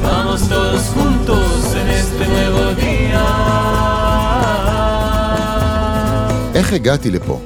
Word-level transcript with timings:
Vamos 0.07 0.41
todos 0.49 0.83
juntos 0.95 1.75
en 1.81 1.89
este 2.01 2.25
nuevo 2.35 2.63
día. 2.81 3.25
איך 6.55 6.73
הגעתי 6.73 7.11
לפה? 7.11 7.41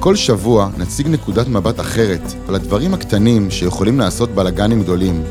כל 0.00 0.16
שבוע 0.16 0.68
נציג 0.78 1.08
נקודת 1.08 1.48
מבט 1.48 1.80
אחרת 1.80 2.32
על 2.48 2.54
הדברים 2.54 2.94
הקטנים 2.94 3.50
שיכולים 3.50 3.98
לעשות 3.98 4.30
בלאגנים 4.30 4.82
גדולים, 4.82 5.22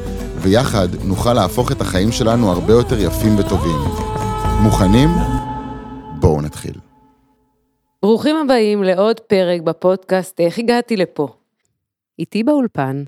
ויחד 0.42 0.88
נוכל 1.04 1.34
להפוך 1.34 1.72
את 1.72 1.82
החיים 1.82 2.12
שלנו 2.12 2.52
הרבה 2.52 2.74
יותר 2.74 3.00
יפים 3.00 3.40
וטובים. 3.40 3.80
מוכנים? 4.62 5.10
בואו 6.20 6.42
נתחיל. 6.42 6.89
ברוכים 8.02 8.36
הבאים 8.36 8.84
לעוד 8.84 9.20
פרק 9.20 9.62
בפודקאסט 9.62 10.40
איך 10.40 10.60
הגעתי 10.60 10.98
לפה. 10.98 11.28
איתי 12.20 12.44
באולפן, 12.44 13.04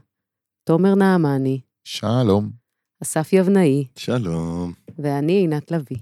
תומר 0.64 0.96
נעמני, 0.96 1.62
שלום. 1.84 2.52
אסף 3.04 3.34
יבנאי 3.34 3.88
שלום. 3.96 4.74
ואני 4.98 5.34
עינת 5.34 5.72
לביא. 5.72 5.98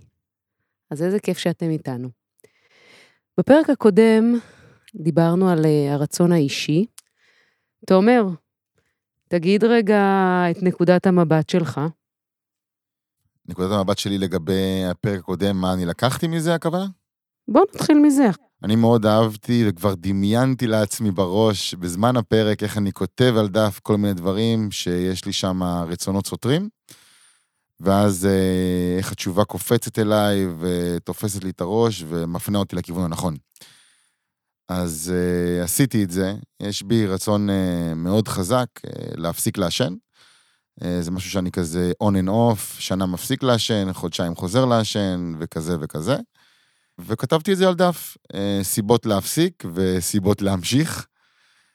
אז 0.91 1.03
איזה 1.03 1.19
כיף 1.19 1.37
שאתם 1.37 1.69
איתנו. 1.69 2.09
בפרק 3.39 3.69
הקודם 3.69 4.39
דיברנו 4.95 5.49
על 5.49 5.65
אה, 5.65 5.93
הרצון 5.93 6.31
האישי. 6.31 6.85
תומר, 7.87 8.23
תגיד 9.27 9.63
רגע 9.63 10.03
את 10.51 10.63
נקודת 10.63 11.07
המבט 11.07 11.49
שלך. 11.49 11.81
נקודת 13.45 13.71
המבט 13.71 13.97
שלי 13.97 14.17
לגבי 14.17 14.83
הפרק 14.91 15.19
הקודם, 15.19 15.57
מה 15.61 15.73
אני 15.73 15.85
לקחתי 15.85 16.27
מזה 16.27 16.55
הכוונה? 16.55 16.85
בואו 17.47 17.63
נתחיל 17.75 17.99
מזה. 17.99 18.29
אני 18.63 18.75
מאוד 18.75 19.05
אהבתי 19.05 19.65
וכבר 19.67 19.93
דמיינתי 19.95 20.67
לעצמי 20.67 21.11
בראש 21.11 21.73
בזמן 21.73 22.17
הפרק 22.17 22.63
איך 22.63 22.77
אני 22.77 22.91
כותב 22.91 23.33
על 23.39 23.47
דף 23.47 23.79
כל 23.83 23.97
מיני 23.97 24.13
דברים 24.13 24.71
שיש 24.71 25.25
לי 25.25 25.33
שם 25.33 25.63
רצונות 25.63 26.27
סותרים. 26.27 26.69
ואז 27.79 28.25
אה, 28.25 28.97
איך 28.97 29.11
התשובה 29.11 29.45
קופצת 29.45 29.99
אליי 29.99 30.47
ותופסת 30.59 31.43
לי 31.43 31.49
את 31.49 31.61
הראש 31.61 32.03
ומפנה 32.07 32.57
אותי 32.57 32.75
לכיוון 32.75 33.03
הנכון. 33.03 33.35
אז 34.69 35.13
אה, 35.15 35.63
עשיתי 35.63 36.03
את 36.03 36.11
זה, 36.11 36.33
יש 36.59 36.83
בי 36.83 37.07
רצון 37.07 37.49
אה, 37.49 37.93
מאוד 37.95 38.27
חזק 38.27 38.67
אה, 38.85 38.91
להפסיק 39.15 39.57
לעשן. 39.57 39.93
אה, 40.83 41.01
זה 41.01 41.11
משהו 41.11 41.31
שאני 41.31 41.51
כזה 41.51 41.91
on 42.03 42.25
and 42.25 42.29
off, 42.29 42.79
שנה 42.79 43.05
מפסיק 43.05 43.43
לעשן, 43.43 43.93
חודשיים 43.93 44.35
חוזר 44.35 44.65
לעשן 44.65 45.33
וכזה 45.39 45.77
וכזה. 45.81 46.17
וכתבתי 47.05 47.53
את 47.53 47.57
זה 47.57 47.67
על 47.67 47.75
דף, 47.75 48.17
אה, 48.33 48.59
סיבות 48.63 49.05
להפסיק 49.05 49.63
וסיבות 49.73 50.41
להמשיך. 50.41 51.07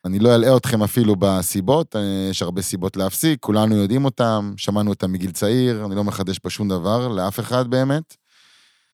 אני 0.04 0.18
לא 0.18 0.34
אלאה 0.34 0.56
אתכם 0.56 0.82
אפילו 0.82 1.16
בסיבות, 1.18 1.96
אה, 1.96 2.28
יש 2.30 2.42
הרבה 2.42 2.62
סיבות 2.62 2.96
להפסיק, 2.96 3.40
כולנו 3.40 3.76
יודעים 3.76 4.04
אותם, 4.04 4.54
שמענו 4.56 4.90
אותם 4.90 5.12
מגיל 5.12 5.30
צעיר, 5.30 5.84
אני 5.86 5.94
לא 5.94 6.04
מחדש 6.04 6.38
פה 6.38 6.50
שום 6.50 6.68
דבר 6.68 7.08
לאף 7.08 7.40
אחד 7.40 7.68
באמת. 7.68 8.16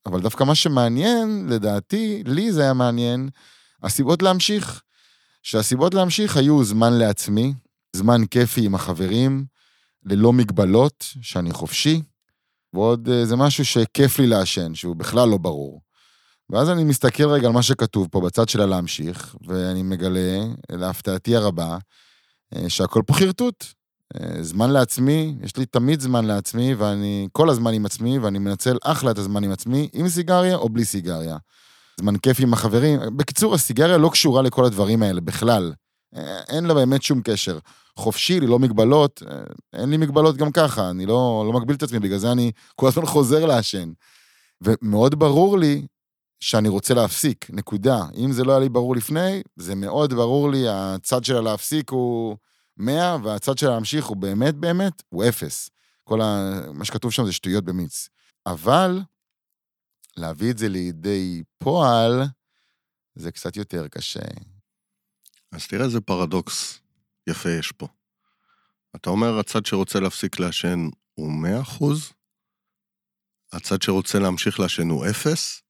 אבל 0.07 0.21
דווקא 0.21 0.45
מה 0.45 0.55
שמעניין, 0.55 1.47
לדעתי, 1.49 2.23
לי 2.27 2.53
זה 2.53 2.63
היה 2.63 2.73
מעניין, 2.73 3.29
הסיבות 3.83 4.23
להמשיך. 4.23 4.83
שהסיבות 5.43 5.95
להמשיך 5.95 6.37
היו 6.37 6.65
זמן 6.65 6.93
לעצמי, 6.93 7.55
זמן 7.97 8.27
כיפי 8.27 8.67
עם 8.67 8.75
החברים, 8.75 9.45
ללא 10.05 10.33
מגבלות, 10.33 11.05
שאני 11.23 11.53
חופשי, 11.53 12.03
ועוד 12.73 13.09
אה, 13.09 13.27
זה 13.27 13.37
משהו 13.37 13.65
שכיף 13.65 14.19
לי 14.19 14.27
לעשן, 14.27 14.75
שהוא 14.75 14.97
בכלל 14.97 15.29
לא 15.29 15.37
ברור. 15.37 15.81
ואז 16.51 16.71
אני 16.71 16.85
מסתכל 16.85 17.29
רגע 17.29 17.47
על 17.47 17.53
מה 17.53 17.63
שכתוב 17.63 18.09
פה 18.11 18.21
בצד 18.21 18.49
של 18.49 18.61
הלהמשיך, 18.61 19.37
ואני 19.47 19.83
מגלה, 19.83 20.39
להפתעתי 20.73 21.37
הרבה, 21.37 21.79
אה, 22.57 22.69
שהכל 22.69 23.03
פה 23.07 23.15
חרטוט. 23.15 23.65
אה, 24.21 24.43
זמן 24.43 24.71
לעצמי, 24.71 25.37
יש 25.43 25.57
לי 25.57 25.67
תמיד 25.67 26.01
זמן 26.01 26.25
לעצמי, 26.25 26.75
ואני 26.75 27.29
כל 27.33 27.51
הזמן 27.51 27.75
עם 27.75 27.87
עצמי, 27.87 28.19
ואני 28.19 28.39
מנצל 28.39 28.77
אחלה 28.83 29.11
את 29.11 29.19
הזמן 29.19 29.45
עם 29.45 29.53
עצמי, 29.53 29.89
עם 29.93 30.09
סיגריה 30.09 30.57
או 30.57 30.69
בלי 30.69 30.85
סיגריה. 30.85 31.37
זמן 32.01 32.17
כיף 32.17 32.41
עם 32.41 32.53
החברים. 32.53 33.01
בקיצור, 33.17 33.55
הסיגריה 33.55 33.99
לא 33.99 34.09
קשורה 34.09 34.43
לכל 34.43 34.65
הדברים 34.65 35.03
האלה 35.03 35.21
בכלל. 35.21 35.73
אה, 36.17 36.41
אין 36.49 36.65
לה 36.65 36.75
באמת 36.75 37.03
שום 37.03 37.21
קשר. 37.25 37.59
חופשי, 37.97 38.41
ללא 38.41 38.59
מגבלות, 38.59 39.23
אין 39.73 39.91
לי 39.91 39.97
מגבלות 39.97 40.37
גם 40.37 40.53
ככה, 40.53 40.91
אני 40.91 41.07
לא, 41.07 41.45
לא 41.47 41.61
מגביל 41.61 41.77
את 41.77 41.83
עצמי, 41.83 41.99
בגלל 41.99 42.19
זה 42.19 42.33
אני 42.33 42.53
כל 42.77 42.89
הזמן 42.89 43.07
חוזר 43.07 43.47
לעשן. 43.47 43.93
ומאוד 44.61 45.19
ברור 45.19 45.59
לי 45.59 45.87
שאני 46.41 46.69
רוצה 46.69 46.95
להפסיק, 46.95 47.51
נקודה. 47.51 47.99
אם 48.17 48.33
זה 48.33 48.45
לא 48.45 48.53
היה 48.53 48.61
לי 48.61 48.69
ברור 48.69 48.97
לפני, 48.97 49.43
זה 49.57 49.75
מאוד 49.75 50.15
ברור 50.15 50.51
לי, 50.51 50.65
הצד 50.69 51.25
של 51.25 51.37
הלהפסיק 51.37 51.91
הוא 51.91 52.37
100, 52.77 53.17
והצד 53.25 53.59
של 53.59 53.69
להמשיך 53.69 54.07
הוא 54.07 54.17
באמת 54.17 54.55
באמת, 54.55 55.03
הוא 55.09 55.25
אפס. 55.29 55.71
כל 56.05 56.21
ה... 56.21 56.51
מה 56.73 56.85
שכתוב 56.85 57.13
שם 57.13 57.27
זה 57.27 57.33
שטויות 57.33 57.65
במיץ. 57.65 58.09
אבל 58.47 59.01
להביא 60.17 60.51
את 60.51 60.59
זה 60.59 60.69
לידי 60.69 61.43
פועל, 61.59 62.23
זה 63.15 63.33
קצת 63.33 63.57
יותר 63.57 63.89
קשה. 63.89 64.21
אז 65.53 65.67
תראה 65.67 65.85
איזה 65.85 66.01
פרדוקס 66.01 66.81
יפה 67.27 67.51
יש 67.51 67.73
פה. 67.73 67.87
אתה 68.97 69.11
אומר, 69.11 69.39
הצד 69.39 69.67
שרוצה 69.67 70.01
להפסיק 70.01 70.41
לעשן 70.41 70.89
הוא 71.15 71.33
100 71.33 71.61
אחוז, 71.61 72.13
הצד 73.53 73.83
שרוצה 73.83 74.19
להמשיך 74.19 74.61
לעשן 74.61 74.89
הוא 74.89 75.07
אפס, 75.11 75.63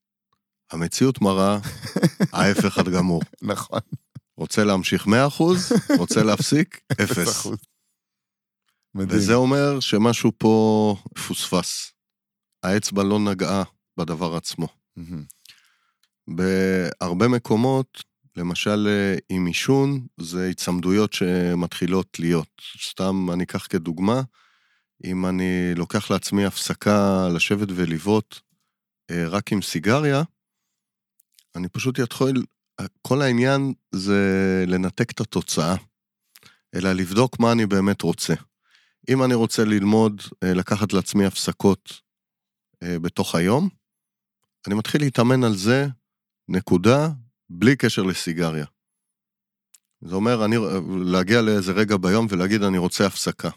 המציאות 0.70 1.20
מראה 1.20 1.58
ההפך 2.32 2.78
הגמור. 2.78 3.22
נכון. 3.42 3.80
רוצה 4.36 4.64
להמשיך 4.64 5.06
100 5.06 5.26
אחוז, 5.26 5.72
רוצה 5.98 6.22
להפסיק, 6.22 6.80
אפס. 7.02 7.28
אחוז. 7.28 7.58
מדהים. 8.94 9.18
וזה 9.18 9.34
אומר 9.34 9.80
שמשהו 9.80 10.32
פה 10.38 10.96
פוספס. 11.26 11.92
האצבע 12.62 13.02
לא 13.02 13.18
נגעה 13.18 13.62
בדבר 13.96 14.36
עצמו. 14.36 14.68
בהרבה 16.28 17.28
מקומות, 17.28 18.02
למשל 18.36 18.88
אה, 18.88 19.18
עם 19.28 19.46
עישון, 19.46 20.06
זה 20.20 20.48
הצמדויות 20.48 21.12
שמתחילות 21.12 22.18
להיות. 22.18 22.62
סתם 22.90 23.28
אני 23.32 23.44
אקח 23.44 23.66
כדוגמה, 23.70 24.22
אם 25.04 25.26
אני 25.26 25.74
לוקח 25.76 26.10
לעצמי 26.10 26.44
הפסקה 26.44 27.28
לשבת 27.34 27.68
ולבעוט 27.74 28.38
אה, 29.10 29.28
רק 29.28 29.52
עם 29.52 29.62
סיגריה, 29.62 30.22
אני 31.56 31.68
פשוט 31.68 31.98
יתחיל, 31.98 32.44
כל 33.02 33.22
העניין 33.22 33.72
זה 33.94 34.64
לנתק 34.66 35.10
את 35.10 35.20
התוצאה, 35.20 35.76
אלא 36.74 36.92
לבדוק 36.92 37.40
מה 37.40 37.52
אני 37.52 37.66
באמת 37.66 38.02
רוצה. 38.02 38.34
אם 39.08 39.22
אני 39.22 39.34
רוצה 39.34 39.64
ללמוד, 39.64 40.22
אה, 40.42 40.54
לקחת 40.54 40.92
לעצמי 40.92 41.26
הפסקות 41.26 41.92
אה, 42.82 42.98
בתוך 42.98 43.34
היום, 43.34 43.68
אני 44.66 44.74
מתחיל 44.74 45.00
להתאמן 45.00 45.44
על 45.44 45.56
זה, 45.56 45.86
נקודה, 46.48 47.08
בלי 47.48 47.76
קשר 47.76 48.02
לסיגריה. 48.02 48.66
זה 50.00 50.14
אומר, 50.14 50.44
אני, 50.44 50.56
להגיע 51.12 51.42
לאיזה 51.42 51.72
רגע 51.72 51.96
ביום 51.96 52.26
ולהגיד, 52.30 52.62
אני 52.62 52.78
רוצה 52.78 53.06
הפסקה. 53.06 53.50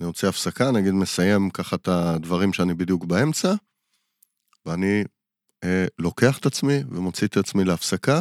אני 0.00 0.06
רוצה 0.06 0.28
הפסקה, 0.28 0.70
נגיד 0.70 0.92
מסיים 0.92 1.50
ככה 1.50 1.76
את 1.76 1.88
הדברים 1.88 2.52
שאני 2.52 2.74
בדיוק 2.74 3.04
באמצע, 3.04 3.54
ואני 4.66 5.04
אה, 5.64 5.86
לוקח 5.98 6.38
את 6.38 6.46
עצמי 6.46 6.78
ומוציא 6.90 7.26
את 7.26 7.36
עצמי 7.36 7.64
להפסקה, 7.64 8.20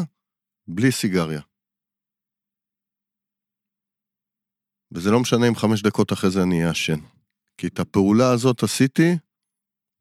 בלי 0.67 0.91
סיגריה. 0.91 1.41
וזה 4.91 5.11
לא 5.11 5.19
משנה 5.19 5.47
אם 5.47 5.55
חמש 5.55 5.81
דקות 5.81 6.13
אחרי 6.13 6.31
זה 6.31 6.43
אני 6.43 6.67
אעשן. 6.67 6.99
כי 7.57 7.67
את 7.67 7.79
הפעולה 7.79 8.31
הזאת 8.31 8.63
עשיתי 8.63 9.17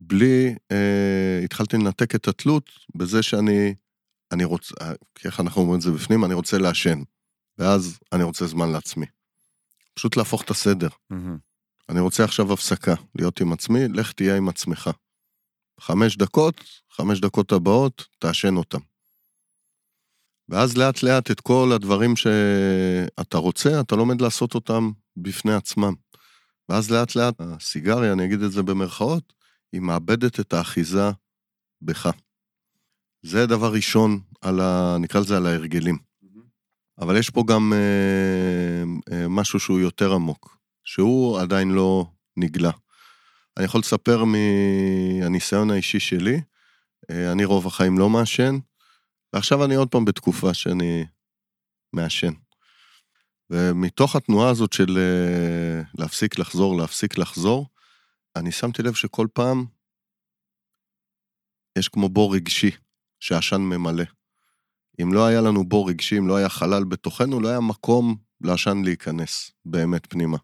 בלי, 0.00 0.54
אה, 0.72 1.41
התחלתי 1.44 1.76
לנתק 1.76 2.14
את 2.14 2.28
התלות 2.28 2.70
בזה 2.94 3.22
שאני, 3.22 3.75
אני 4.32 4.44
רוצה, 4.44 4.75
אה, 4.81 4.92
איך 5.25 5.41
אנחנו 5.41 5.62
אומרים 5.62 5.76
את 5.76 5.82
זה 5.82 5.91
בפנים? 5.91 6.25
אני 6.25 6.34
רוצה 6.34 6.58
לעשן. 6.58 7.02
ואז 7.58 7.99
אני 8.12 8.22
רוצה 8.22 8.46
זמן 8.46 8.72
לעצמי. 8.72 9.06
פשוט 9.94 10.17
להפוך 10.17 10.43
את 10.43 10.50
הסדר. 10.50 10.88
מהמם. 11.11 11.38
אני 11.88 12.00
רוצה 12.00 12.25
עכשיו 12.25 12.52
הפסקה, 12.52 12.94
להיות 13.14 13.40
עם 13.40 13.52
עצמי, 13.52 13.88
לך 13.88 14.12
תהיה 14.12 14.37
עם 14.37 14.49
עצמך. 14.49 14.90
חמש 15.82 16.17
דקות, 16.17 16.55
חמש 16.90 17.20
דקות 17.20 17.52
הבאות, 17.52 18.06
תעשן 18.19 18.56
אותם. 18.56 18.79
ואז 20.49 20.76
לאט 20.76 21.02
לאט 21.02 21.31
את 21.31 21.40
כל 21.40 21.70
הדברים 21.75 22.17
שאתה 22.17 23.38
רוצה, 23.38 23.81
אתה 23.81 23.96
לומד 23.96 24.20
לעשות 24.20 24.55
אותם 24.55 24.90
בפני 25.17 25.55
עצמם. 25.55 25.94
ואז 26.69 26.90
לאט 26.90 27.17
לאט 27.17 27.34
הסיגריה, 27.38 28.12
אני 28.12 28.25
אגיד 28.25 28.43
את 28.43 28.52
זה 28.52 28.62
במרכאות, 28.62 29.32
היא 29.73 29.81
מאבדת 29.81 30.40
את 30.40 30.52
האחיזה 30.52 31.11
בך. 31.82 32.11
זה 33.23 33.46
דבר 33.46 33.73
ראשון 33.73 34.20
על 34.40 34.61
ה... 34.61 34.96
נקרא 35.00 35.20
לזה 35.20 35.37
על 35.37 35.46
ההרגלים. 35.46 35.99
אבל 36.99 37.19
יש 37.19 37.31
פה 37.31 37.44
גם 37.49 37.73
אה, 37.73 39.14
אה, 39.17 39.29
משהו 39.29 39.61
שהוא 39.61 39.81
יותר 39.81 40.12
עמוק, 40.12 40.58
שהוא 40.84 41.40
עדיין 41.40 41.70
לא 41.70 42.06
נגלה. 42.37 42.70
אני 43.56 43.64
יכול 43.64 43.81
לספר 43.81 44.25
מהניסיון 44.25 45.70
האישי 45.70 46.00
שלי, 46.00 46.40
אה, 47.10 47.32
אני 47.32 47.44
רוב 47.44 47.66
החיים 47.66 47.99
לא 47.99 48.08
מעשן, 48.08 48.58
ועכשיו 49.32 49.64
אני 49.64 49.75
עוד 49.75 49.88
פעם 49.88 50.04
בתקופה 50.04 50.54
שאני 50.54 51.04
מעשן. 51.93 52.32
ומתוך 53.50 54.16
התנועה 54.16 54.50
הזאת 54.50 54.72
של 54.72 54.99
אה, 54.99 55.82
להפסיק 55.99 56.38
לחזור, 56.38 56.78
להפסיק 56.78 57.19
לחזור, 57.19 57.66
אני 58.37 58.52
שמתי 58.52 58.82
לב 58.82 58.94
שכל 58.94 59.26
פעם 59.32 59.64
יש 61.78 61.88
כמו 61.88 62.08
בור 62.08 62.34
רגשי 62.34 62.70
שהעשן 63.20 63.60
ממלא. 63.60 64.05
אם 65.02 65.12
לא 65.12 65.26
היה 65.26 65.40
לנו 65.40 65.69
בור 65.69 65.88
רגשי, 65.90 66.19
אם 66.19 66.28
לא 66.28 66.37
היה 66.37 66.48
חלל 66.48 66.84
בתוכנו, 66.84 67.40
לא 67.40 67.48
היה 67.48 67.60
מקום 67.60 68.16
לעשן 68.40 68.82
להיכנס 68.84 69.50
באמת 69.64 70.06
פנימה. 70.06 70.38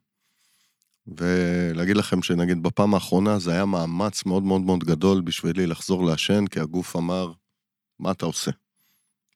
ולהגיד 1.17 1.97
לכם 1.97 2.23
שנגיד 2.23 2.63
בפעם 2.63 2.95
האחרונה 2.95 3.39
זה 3.39 3.53
היה 3.53 3.65
מאמץ 3.65 4.27
מאוד 4.27 4.43
מאוד 4.43 4.61
מאוד 4.61 4.85
גדול 4.85 5.21
בשבילי 5.21 5.67
לחזור 5.67 6.05
לעשן, 6.05 6.47
כי 6.47 6.61
הגוף 6.61 6.97
אמר, 6.97 7.33
מה 7.99 8.11
אתה 8.11 8.27
עושה? 8.27 8.51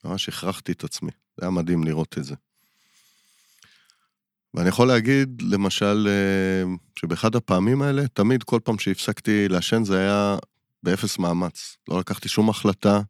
ממש 0.04 0.28
הכרחתי 0.28 0.72
את 0.72 0.84
עצמי, 0.84 1.10
זה 1.36 1.44
היה 1.44 1.50
מדהים 1.50 1.84
לראות 1.84 2.18
את 2.18 2.24
זה. 2.24 2.34
ואני 4.54 4.68
יכול 4.68 4.88
להגיד, 4.88 5.42
למשל, 5.42 6.08
אה, 6.08 6.74
שבאחד 6.96 7.36
הפעמים 7.36 7.82
האלה, 7.82 8.08
תמיד 8.08 8.42
כל 8.42 8.60
פעם 8.64 8.78
שהפסקתי 8.78 9.48
לעשן 9.48 9.84
זה 9.84 9.98
היה 9.98 10.36
באפס 10.82 11.18
מאמץ. 11.18 11.76
לא 11.88 11.98
לקחתי 11.98 12.28
שום 12.28 12.50
החלטה, 12.50 13.00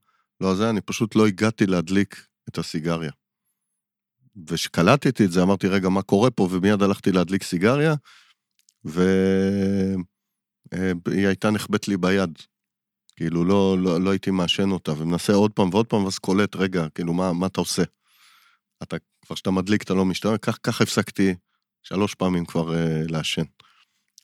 לא 0.41 0.55
זה, 0.55 0.71
אני 0.71 0.81
פשוט 0.81 1.17
לא 1.17 1.27
הגעתי 1.27 1.67
להדליק 1.67 2.27
את 2.49 2.59
הסיגריה. 2.59 3.11
וכשקלטתי 4.49 5.25
את 5.25 5.33
זה, 5.33 5.43
אמרתי, 5.43 5.69
רגע, 5.69 5.89
מה 5.89 6.03
קורה 6.03 6.31
פה? 6.31 6.49
ומיד 6.51 6.83
הלכתי 6.83 7.13
להדליק 7.13 7.43
סיגריה, 7.43 7.95
והיא 8.85 9.97
הייתה 11.27 11.51
נחבאת 11.51 11.89
לי 11.89 11.97
ביד. 11.97 12.39
כאילו, 13.17 13.45
לא, 13.45 13.79
לא, 13.79 14.01
לא 14.01 14.11
הייתי 14.11 14.31
מעשן 14.31 14.71
אותה, 14.71 14.93
ומנסה 14.93 15.33
עוד 15.33 15.53
פעם 15.53 15.69
ועוד 15.73 15.87
פעם, 15.87 16.05
ואז 16.05 16.19
קולט, 16.19 16.57
רגע, 16.57 16.89
כאילו, 16.95 17.13
מה, 17.13 17.33
מה 17.33 17.47
אתה 17.47 17.61
עושה? 17.61 17.83
אתה, 18.83 18.97
כבר 19.27 19.35
כשאתה 19.37 19.51
מדליק, 19.51 19.83
אתה 19.83 19.95
לא 19.95 20.05
משתמש, 20.05 20.39
כך, 20.43 20.59
כך 20.63 20.81
הפסקתי 20.81 21.35
שלוש 21.83 22.15
פעמים 22.15 22.45
כבר 22.45 22.75
אה, 22.75 23.03
לעשן. 23.09 23.43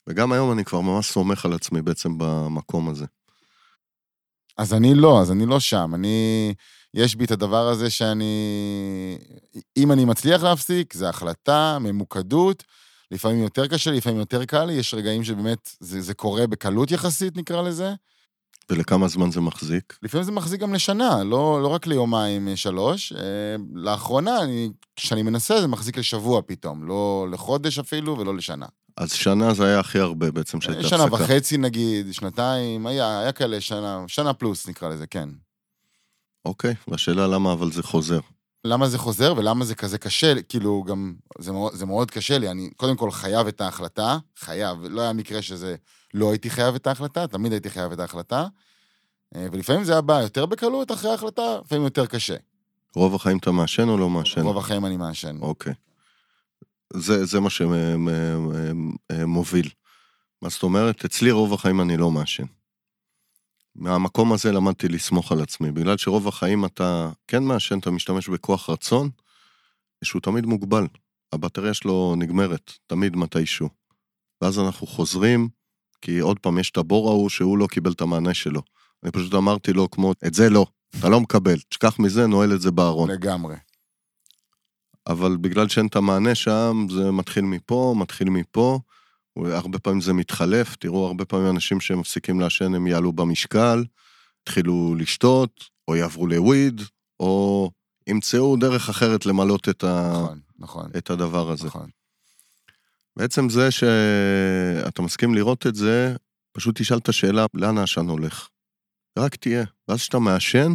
וגם 0.07 0.31
היום 0.31 0.51
אני 0.51 0.65
כבר 0.65 0.81
ממש 0.81 1.11
סומך 1.11 1.45
על 1.45 1.53
עצמי 1.53 1.81
בעצם 1.81 2.17
במקום 2.17 2.89
הזה. 2.89 3.05
אז 4.57 4.73
אני 4.73 4.95
לא, 4.95 5.21
אז 5.21 5.31
אני 5.31 5.45
לא 5.45 5.59
שם. 5.59 5.91
אני... 5.95 6.53
יש 6.93 7.15
בי 7.15 7.25
את 7.25 7.31
הדבר 7.31 7.67
הזה 7.67 7.89
שאני... 7.89 8.33
אם 9.77 9.91
אני 9.91 10.05
מצליח 10.05 10.43
להפסיק, 10.43 10.93
זה 10.93 11.09
החלטה, 11.09 11.77
ממוקדות. 11.81 12.63
לפעמים 13.11 13.43
יותר 13.43 13.67
קשה, 13.67 13.91
לפעמים 13.91 14.19
יותר 14.19 14.45
קל 14.45 14.65
לי, 14.65 14.73
יש 14.73 14.93
רגעים 14.93 15.23
שבאמת 15.23 15.75
זה, 15.79 16.01
זה 16.01 16.13
קורה 16.13 16.47
בקלות 16.47 16.91
יחסית, 16.91 17.37
נקרא 17.37 17.61
לזה. 17.61 17.93
ולכמה 18.69 19.07
זמן 19.07 19.31
זה 19.31 19.41
מחזיק? 19.41 19.97
לפעמים 20.03 20.25
זה 20.25 20.31
מחזיק 20.31 20.61
גם 20.61 20.73
לשנה, 20.73 21.23
לא, 21.23 21.59
לא 21.61 21.67
רק 21.67 21.87
ליומיים, 21.87 22.47
אה, 22.47 22.55
שלוש. 22.55 23.13
אה, 23.13 23.19
לאחרונה, 23.73 24.37
כשאני 24.95 25.23
מנסה, 25.23 25.61
זה 25.61 25.67
מחזיק 25.67 25.97
לשבוע 25.97 26.41
פתאום, 26.45 26.87
לא 26.87 27.27
לחודש 27.31 27.79
אפילו 27.79 28.17
ולא 28.17 28.35
לשנה. 28.35 28.65
אז 28.97 29.11
שנה 29.13 29.53
זה 29.53 29.65
היה 29.65 29.79
הכי 29.79 29.99
הרבה 29.99 30.31
בעצם 30.31 30.61
שהייתה 30.61 30.79
הפסקה. 30.79 30.97
שנה 30.97 31.13
וחצי 31.13 31.57
נגיד, 31.57 32.13
שנתיים, 32.13 32.87
היה, 32.87 33.19
היה 33.19 33.31
כאלה 33.31 33.61
שנה, 33.61 34.03
שנה 34.07 34.33
פלוס 34.33 34.67
נקרא 34.67 34.89
לזה, 34.89 35.07
כן. 35.07 35.29
אוקיי, 36.45 36.73
והשאלה 36.87 37.27
למה 37.27 37.53
אבל 37.53 37.71
זה 37.71 37.83
חוזר. 37.83 38.19
למה 38.65 38.87
זה 38.89 38.97
חוזר 38.97 39.33
ולמה 39.37 39.65
זה 39.65 39.75
כזה 39.75 39.97
קשה, 39.97 40.41
כאילו 40.41 40.83
גם, 40.87 41.13
זה 41.39 41.51
מאוד, 41.51 41.73
זה 41.73 41.85
מאוד 41.85 42.11
קשה 42.11 42.37
לי, 42.37 42.51
אני 42.51 42.69
קודם 42.77 42.95
כל 42.95 43.11
חייב 43.11 43.47
את 43.47 43.61
ההחלטה, 43.61 44.17
חייב, 44.37 44.77
לא 44.89 45.01
היה 45.01 45.13
מקרה 45.13 45.41
שזה, 45.41 45.75
לא 46.13 46.29
הייתי 46.29 46.49
חייב 46.49 46.75
את 46.75 46.87
ההחלטה, 46.87 47.27
תמיד 47.27 47.51
הייתי 47.51 47.69
חייב 47.69 47.91
את 47.91 47.99
ההחלטה, 47.99 48.47
אה, 49.35 49.47
ולפעמים 49.51 49.83
זה 49.83 49.91
היה 49.91 50.01
בא 50.01 50.21
יותר 50.21 50.45
בקלות 50.45 50.91
אחרי 50.91 51.11
ההחלטה, 51.11 51.57
לפעמים 51.65 51.83
יותר 51.83 52.05
קשה. 52.05 52.35
רוב 52.95 53.15
החיים 53.15 53.37
אתה 53.37 53.51
מעשן 53.51 53.89
או 53.89 53.97
לא 53.97 54.09
מעשן? 54.09 54.41
רוב 54.41 54.57
החיים 54.57 54.85
אני 54.85 54.97
מעשן. 54.97 55.37
אוקיי. 55.41 55.73
זה, 56.93 57.25
זה 57.25 57.39
מה 57.39 57.49
שמוביל. 59.09 59.69
מה 60.41 60.49
זאת 60.49 60.63
אומרת? 60.63 61.05
אצלי 61.05 61.31
רוב 61.31 61.53
החיים 61.53 61.81
אני 61.81 61.97
לא 61.97 62.11
מעשן. 62.11 62.43
מהמקום 63.79 64.33
הזה 64.33 64.51
למדתי 64.51 64.87
לסמוך 64.87 65.31
על 65.31 65.41
עצמי, 65.41 65.71
בגלל 65.71 65.97
שרוב 65.97 66.27
החיים 66.27 66.65
אתה 66.65 67.11
כן 67.27 67.43
מעשן, 67.43 67.79
אתה 67.79 67.91
משתמש 67.91 68.29
בכוח 68.29 68.69
רצון, 68.69 69.09
שהוא 70.03 70.21
תמיד 70.21 70.45
מוגבל. 70.45 70.87
הבטריה 71.33 71.73
שלו 71.73 72.15
נגמרת, 72.17 72.71
תמיד 72.87 73.15
מתישהו. 73.15 73.69
ואז 74.41 74.59
אנחנו 74.59 74.87
חוזרים, 74.87 75.49
כי 76.01 76.19
עוד 76.19 76.39
פעם, 76.39 76.59
יש 76.59 76.71
את 76.71 76.77
הבור 76.77 77.09
ההוא 77.09 77.29
שהוא 77.29 77.57
לא 77.57 77.67
קיבל 77.67 77.91
את 77.91 78.01
המענה 78.01 78.33
שלו. 78.33 78.61
אני 79.03 79.11
פשוט 79.11 79.33
אמרתי 79.33 79.73
לו 79.73 79.91
כמו, 79.91 80.13
את 80.27 80.33
זה 80.33 80.49
לא, 80.49 80.65
אתה 80.99 81.09
לא 81.09 81.19
מקבל, 81.19 81.59
תשכח 81.69 81.99
מזה, 81.99 82.27
נועל 82.27 82.53
את 82.53 82.61
זה 82.61 82.71
בארון. 82.71 83.11
לגמרי. 83.11 83.55
אבל 85.07 85.37
בגלל 85.37 85.67
שאין 85.67 85.87
את 85.87 85.95
המענה 85.95 86.35
שם, 86.35 86.87
זה 86.89 87.11
מתחיל 87.11 87.43
מפה, 87.43 87.95
מתחיל 87.97 88.29
מפה. 88.29 88.79
הרבה 89.37 89.79
פעמים 89.79 90.01
זה 90.01 90.13
מתחלף, 90.13 90.75
תראו, 90.75 91.07
הרבה 91.07 91.25
פעמים 91.25 91.49
אנשים 91.49 91.79
שמפסיקים 91.79 92.39
לעשן, 92.39 92.73
הם 92.73 92.87
יעלו 92.87 93.13
במשקל, 93.13 93.83
התחילו 94.41 94.95
לשתות, 94.95 95.69
או 95.87 95.95
יעברו 95.95 96.27
לוויד, 96.27 96.81
או 97.19 97.69
ימצאו 98.07 98.55
דרך 98.55 98.89
אחרת 98.89 99.25
למלות 99.25 99.69
את, 99.69 99.83
ה... 99.83 100.11
נכון, 100.13 100.39
נכון. 100.59 100.91
את 100.97 101.09
הדבר 101.09 101.51
הזה. 101.51 101.67
נכון. 101.67 101.89
בעצם 103.15 103.49
זה 103.49 103.71
שאתה 103.71 105.01
מסכים 105.01 105.35
לראות 105.35 105.67
את 105.67 105.75
זה, 105.75 106.15
פשוט 106.51 106.81
תשאל 106.81 106.97
את 106.97 107.09
השאלה, 107.09 107.45
לאן 107.53 107.77
העשן 107.77 108.05
הולך? 108.05 108.49
רק 109.19 109.35
תהיה. 109.35 109.63
ואז 109.87 109.99
כשאתה 109.99 110.19
מעשן, 110.19 110.71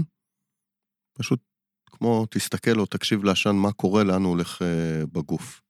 פשוט 1.19 1.41
כמו 1.87 2.27
תסתכל 2.31 2.81
או 2.81 2.87
תקשיב 2.87 3.25
לעשן 3.25 3.51
מה 3.51 3.73
קורה, 3.73 4.05
לאן 4.05 4.23
הוא 4.23 4.31
הולך 4.31 4.62
אה, 4.62 5.06
בגוף. 5.12 5.61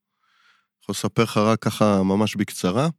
יכול 0.85 0.93
לספר 0.93 1.23
לך 1.23 1.37
רק 1.37 1.59
ככה 1.61 2.03
ממש 2.03 2.35
בקצרה. 2.35 2.89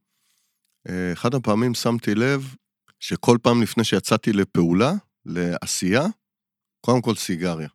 אה, 0.88 1.12
אחד 1.12 1.35
הפעמים 1.35 1.75
שמתי 1.75 2.15
לב 2.15 2.55
שכל 3.00 3.38
פעם 3.43 3.62
לפני 3.62 3.85
שיצאתי 3.85 4.33
לפעולה, 4.33 4.93
לעשייה, 5.25 6.06
קודם 6.81 7.03
כל 7.03 7.15
סיגריה. 7.15 7.69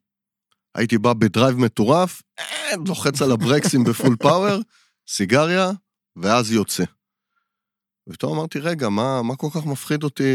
הייתי 0.75 0.97
בא 0.97 1.13
ב 1.13 1.21
drive 1.21 1.57
מטורף, 1.57 2.21
אה, 2.39 2.75
לוחץ 2.87 3.21
על 3.21 3.31
הברקסים 3.31 3.83
ב 3.83 3.90
full 3.90 4.15
power, 4.15 4.61
סיגריה, 5.07 5.71
ואז 6.15 6.51
יוצא. 6.51 6.83
ופתאום 8.09 8.37
אמרתי, 8.37 8.59
רגע, 8.59 8.89
מה, 8.89 9.21
מה 9.21 9.35
כל 9.35 9.47
כך 9.55 9.65
מפחיד 9.65 10.03
אותי 10.03 10.33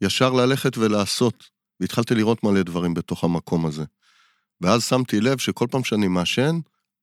ישר 0.00 0.30
ללכת 0.30 0.78
ולעשות? 0.78 1.50
והתחלתי 1.80 2.14
לראות 2.14 2.44
מלא 2.44 2.62
דברים 2.62 2.94
בתוך 2.94 3.24
המקום 3.24 3.66
הזה. 3.66 3.84
ואז 4.60 4.84
שמתי 4.84 5.20
לב 5.20 5.38
שכל 5.38 5.66
פעם 5.70 5.84
שאני 5.84 6.08
מעשן, 6.08 6.58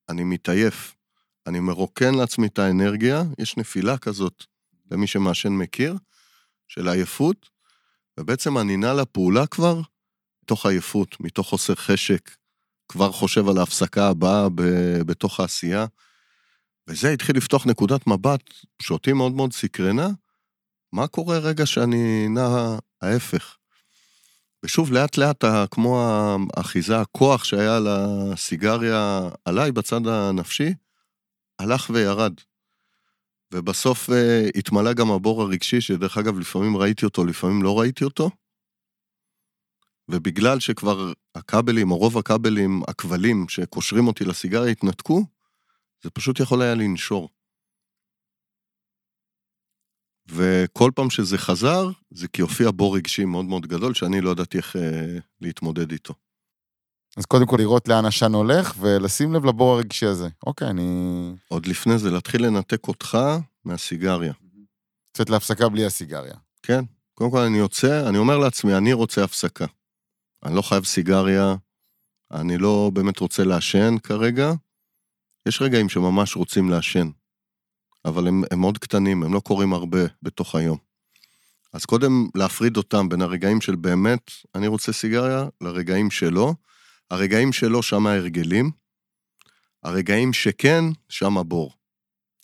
אני 0.08 0.24
מתעייף. 0.24 0.99
אני 1.46 1.60
מרוקן 1.60 2.14
לעצמי 2.14 2.46
את 2.46 2.58
האנרגיה, 2.58 3.22
יש 3.38 3.56
נפילה 3.56 3.98
כזאת, 3.98 4.44
למי 4.90 5.06
שמעשן 5.06 5.52
מכיר, 5.52 5.96
של 6.68 6.88
עייפות, 6.88 7.50
ובעצם 8.20 8.58
אני 8.58 8.76
נע 8.76 8.94
לפעולה 8.94 9.46
כבר 9.46 9.80
מתוך 10.42 10.66
עייפות, 10.66 11.20
מתוך 11.20 11.48
חוסר 11.48 11.74
חשק, 11.74 12.30
כבר 12.88 13.12
חושב 13.12 13.48
על 13.48 13.58
ההפסקה 13.58 14.08
הבאה 14.08 14.48
ב- 14.48 15.02
בתוך 15.06 15.40
העשייה. 15.40 15.86
וזה 16.88 17.10
התחיל 17.10 17.36
לפתוח 17.36 17.66
נקודת 17.66 18.06
מבט 18.06 18.40
שאותי 18.82 19.12
מאוד 19.12 19.32
מאוד 19.32 19.52
סקרנה, 19.52 20.08
מה 20.92 21.06
קורה 21.06 21.38
רגע 21.38 21.66
שאני 21.66 22.28
נע 22.28 22.76
ההפך? 23.02 23.56
ושוב, 24.64 24.92
לאט 24.92 25.16
לאט, 25.16 25.44
כמו 25.70 26.06
האחיזה, 26.56 27.00
הכוח 27.00 27.44
שהיה 27.44 27.78
לסיגריה 27.80 29.28
עליי 29.44 29.72
בצד 29.72 30.06
הנפשי, 30.06 30.74
הלך 31.60 31.90
וירד. 31.90 32.34
ובסוף 33.54 34.10
uh, 34.10 34.12
התמלא 34.58 34.92
גם 34.92 35.10
הבור 35.10 35.42
הרגשי, 35.42 35.80
שדרך 35.80 36.18
אגב, 36.18 36.38
לפעמים 36.38 36.76
ראיתי 36.76 37.04
אותו, 37.04 37.24
לפעמים 37.24 37.62
לא 37.62 37.80
ראיתי 37.80 38.04
אותו. 38.04 38.30
ובגלל 40.10 40.60
שכבר 40.60 41.12
הכבלים, 41.34 41.90
או 41.90 41.96
רוב 41.96 42.18
הכבלים, 42.18 42.82
הכבלים 42.88 43.48
שקושרים 43.48 44.06
אותי 44.06 44.24
לסיגריה 44.24 44.72
התנתקו, 44.72 45.24
זה 46.02 46.10
פשוט 46.10 46.40
יכול 46.40 46.62
היה 46.62 46.74
לנשור. 46.74 47.28
וכל 50.28 50.90
פעם 50.94 51.10
שזה 51.10 51.38
חזר, 51.38 51.88
זה 52.10 52.28
כי 52.28 52.42
הופיע 52.42 52.70
בור 52.70 52.96
רגשי 52.96 53.24
מאוד 53.24 53.44
מאוד 53.44 53.66
גדול, 53.66 53.94
שאני 53.94 54.20
לא 54.20 54.30
ידעתי 54.30 54.58
איך 54.58 54.76
אה, 54.76 55.18
להתמודד 55.40 55.92
איתו. 55.92 56.14
אז 57.16 57.26
קודם 57.26 57.46
כל 57.46 57.56
לראות 57.58 57.88
לאן 57.88 58.04
עשן 58.04 58.34
הולך, 58.34 58.74
ולשים 58.78 59.34
לב 59.34 59.44
לבור 59.44 59.74
הרגשי 59.74 60.06
הזה. 60.06 60.28
אוקיי, 60.46 60.68
אני... 60.68 61.32
עוד 61.48 61.66
לפני 61.66 61.98
זה, 61.98 62.10
להתחיל 62.10 62.46
לנתק 62.46 62.88
אותך 62.88 63.18
מהסיגריה. 63.64 64.32
לצאת 65.14 65.30
להפסקה 65.30 65.68
בלי 65.68 65.84
הסיגריה. 65.84 66.34
כן. 66.62 66.84
קודם 67.14 67.30
כל 67.30 67.38
אני 67.38 67.58
יוצא, 67.58 68.08
אני 68.08 68.18
אומר 68.18 68.38
לעצמי, 68.38 68.76
אני 68.76 68.92
רוצה 68.92 69.24
הפסקה. 69.24 69.66
אני 70.44 70.56
לא 70.56 70.62
חייב 70.62 70.84
סיגריה, 70.84 71.54
אני 72.30 72.58
לא 72.58 72.90
באמת 72.94 73.18
רוצה 73.18 73.44
לעשן 73.44 73.98
כרגע. 74.02 74.52
יש 75.46 75.62
רגעים 75.62 75.88
שממש 75.88 76.36
רוצים 76.36 76.70
לעשן. 76.70 77.10
אבל 78.04 78.28
הם, 78.28 78.42
הם 78.50 78.60
מאוד 78.60 78.78
קטנים, 78.78 79.22
הם 79.22 79.34
לא 79.34 79.40
קורים 79.40 79.72
הרבה 79.72 80.00
בתוך 80.22 80.54
היום. 80.54 80.78
אז 81.72 81.84
קודם 81.84 82.28
להפריד 82.34 82.76
אותם 82.76 83.08
בין 83.08 83.22
הרגעים 83.22 83.60
של 83.60 83.74
באמת, 83.74 84.30
אני 84.54 84.66
רוצה 84.66 84.92
סיגריה, 84.92 85.44
לרגעים 85.60 86.10
שלא. 86.10 86.54
הרגעים 87.10 87.52
שלו, 87.52 87.82
שם 87.82 88.06
ההרגלים. 88.06 88.70
הרגעים 89.82 90.32
שכן, 90.32 90.84
שם 91.08 91.38
הבור. 91.38 91.72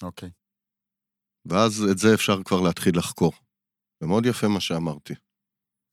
אוקיי. 0.03 0.31
ואז 1.45 1.87
את 1.91 1.99
זה 1.99 2.15
אפשר 2.15 2.43
כבר 2.43 2.61
להתחיל 2.61 2.99
לחקור. 2.99 3.33
זה 4.01 4.07
מאוד 4.07 4.27
יפה 4.27 4.49
מה 4.49 4.61
שאמרתי. 4.61 5.15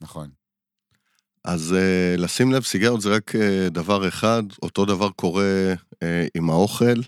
נכון. 0.01 0.32
אז 1.46 1.75
uh, 1.75 2.22
לשים 2.22 2.51
לב, 2.51 2.63
סיגריות 2.63 3.01
זה 3.01 3.15
רק 3.15 3.32
uh, 3.36 3.70
דבר 3.70 4.08
אחד, 4.08 4.44
אותו 4.62 4.86
דבר 4.86 5.10
קורה 5.10 5.74
uh, 5.74 5.98
עם 6.36 6.50
האוכל, 6.50 7.00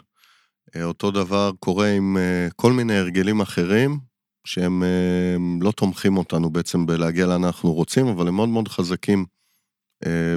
uh, 0.75 0.81
אותו 0.84 1.12
דבר 1.12 1.51
קורה 1.60 1.91
עם 1.91 2.17
uh, 2.17 2.53
כל 2.55 2.74
מיני 2.74 2.98
הרגלים 2.98 3.41
אחרים, 3.41 4.00
שהם 4.48 4.84
uh, 4.84 5.63
לא 5.63 5.72
תומכים 5.72 6.17
אותנו 6.17 6.50
בעצם 6.50 6.86
בלהגיע 6.86 7.25
לאן 7.25 7.43
אנחנו 7.43 7.74
רוצים, 7.74 8.07
אבל 8.07 8.27
הם 8.27 8.36
מאוד 8.36 8.50
מאוד 8.50 8.67
חזקים 8.67 9.25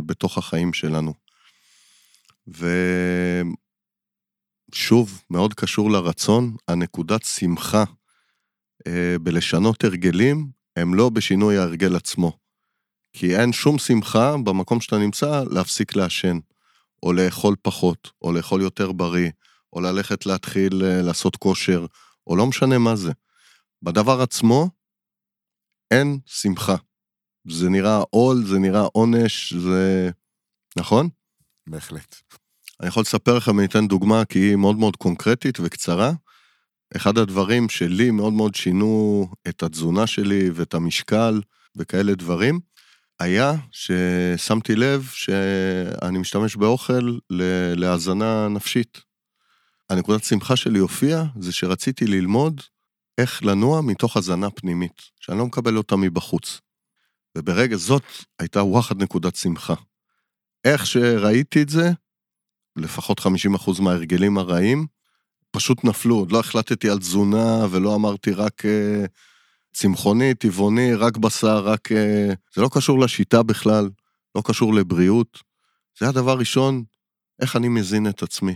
בתוך 0.06 0.38
החיים 0.38 0.72
שלנו. 0.72 1.14
ושוב, 4.72 5.22
מאוד 5.30 5.54
קשור 5.54 5.90
לרצון, 5.90 6.56
הנקודת 6.68 7.24
שמחה 7.24 7.84
uh, 7.84 8.90
בלשנות 9.22 9.84
הרגלים, 9.84 10.50
הם 10.76 10.94
לא 10.94 11.08
בשינוי 11.08 11.58
ההרגל 11.58 11.96
עצמו. 11.96 12.38
כי 13.12 13.36
אין 13.36 13.52
שום 13.52 13.78
שמחה 13.78 14.34
במקום 14.44 14.80
שאתה 14.80 14.98
נמצא 14.98 15.44
להפסיק 15.50 15.96
לעשן, 15.96 16.38
או 17.02 17.12
לאכול 17.12 17.56
פחות, 17.62 18.10
או 18.22 18.32
לאכול 18.32 18.62
יותר 18.62 18.92
בריא, 18.92 19.30
או 19.72 19.80
ללכת 19.80 20.26
להתחיל 20.26 20.84
אה, 20.84 21.02
לעשות 21.02 21.36
כושר, 21.36 21.86
או 22.26 22.36
לא 22.36 22.46
משנה 22.46 22.78
מה 22.78 22.96
זה. 22.96 23.12
בדבר 23.82 24.20
עצמו 24.20 24.70
אין 25.90 26.18
שמחה. 26.26 26.76
זה 27.50 27.68
נראה 27.68 28.02
עול, 28.10 28.44
זה 28.46 28.58
נראה 28.58 28.82
עונש, 28.92 29.52
זה... 29.52 30.10
נכון? 30.76 31.08
בהחלט. 31.66 32.16
אני 32.80 32.88
יכול 32.88 33.00
לספר 33.00 33.36
לך, 33.36 33.48
ואני 33.48 33.64
אתן 33.64 33.88
דוגמה, 33.88 34.24
כי 34.24 34.38
היא 34.38 34.56
מאוד 34.56 34.76
מאוד 34.76 34.96
קונקרטית 34.96 35.60
וקצרה. 35.60 36.12
אחד 36.96 37.18
הדברים 37.18 37.68
שלי 37.68 38.10
מאוד 38.10 38.32
מאוד 38.32 38.54
שינו 38.54 39.26
את 39.48 39.62
התזונה 39.62 40.06
שלי 40.06 40.50
ואת 40.54 40.74
המשקל 40.74 41.40
וכאלה 41.76 42.14
דברים, 42.14 42.60
היה 43.20 43.54
ששמתי 43.72 44.76
לב 44.76 45.10
שאני 45.12 46.18
משתמש 46.18 46.56
באוכל 46.56 47.18
להאזנה 47.76 48.48
נפשית. 48.48 49.00
הנקודת 49.90 50.24
שמחה 50.24 50.56
שלי 50.56 50.78
הופיעה, 50.78 51.24
זה 51.40 51.52
שרציתי 51.52 52.06
ללמוד 52.06 52.60
איך 53.18 53.44
לנוע 53.44 53.80
מתוך 53.80 54.16
הזנה 54.16 54.50
פנימית, 54.50 55.02
שאני 55.20 55.38
לא 55.38 55.46
מקבל 55.46 55.76
אותה 55.76 55.96
מבחוץ. 55.96 56.60
וברגע 57.38 57.76
זאת 57.76 58.02
הייתה 58.38 58.62
וואחד 58.62 59.02
נקודת 59.02 59.36
שמחה. 59.36 59.74
איך 60.64 60.86
שראיתי 60.86 61.62
את 61.62 61.68
זה, 61.68 61.90
לפחות 62.76 63.20
50% 63.20 63.82
מההרגלים 63.82 64.38
הרעים, 64.38 64.86
פשוט 65.50 65.84
נפלו, 65.84 66.14
עוד 66.14 66.32
לא 66.32 66.40
החלטתי 66.40 66.90
על 66.90 66.98
תזונה 66.98 67.66
ולא 67.70 67.94
אמרתי 67.94 68.30
רק 68.32 68.62
uh, 68.64 69.08
צמחוני, 69.72 70.34
טבעוני, 70.34 70.94
רק 70.94 71.16
בשר, 71.16 71.58
רק... 71.58 71.92
Uh, 71.92 72.34
זה 72.54 72.62
לא 72.62 72.68
קשור 72.72 73.00
לשיטה 73.00 73.42
בכלל, 73.42 73.90
לא 74.34 74.42
קשור 74.44 74.74
לבריאות. 74.74 75.38
זה 75.98 76.08
הדבר 76.08 76.38
ראשון, 76.38 76.84
איך 77.40 77.56
אני 77.56 77.68
מזין 77.68 78.08
את 78.08 78.22
עצמי. 78.22 78.54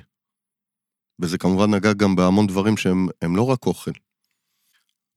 וזה 1.20 1.38
כמובן 1.38 1.74
נגע 1.74 1.92
גם 1.92 2.16
בהמון 2.16 2.46
דברים 2.46 2.76
שהם 2.76 3.36
לא 3.36 3.42
רק 3.42 3.66
אוכל. 3.66 3.90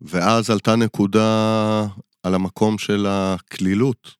ואז 0.01 0.49
עלתה 0.49 0.75
נקודה 0.75 1.87
על 2.25 2.35
המקום 2.35 2.77
של 2.77 3.05
הקלילות. 3.09 4.15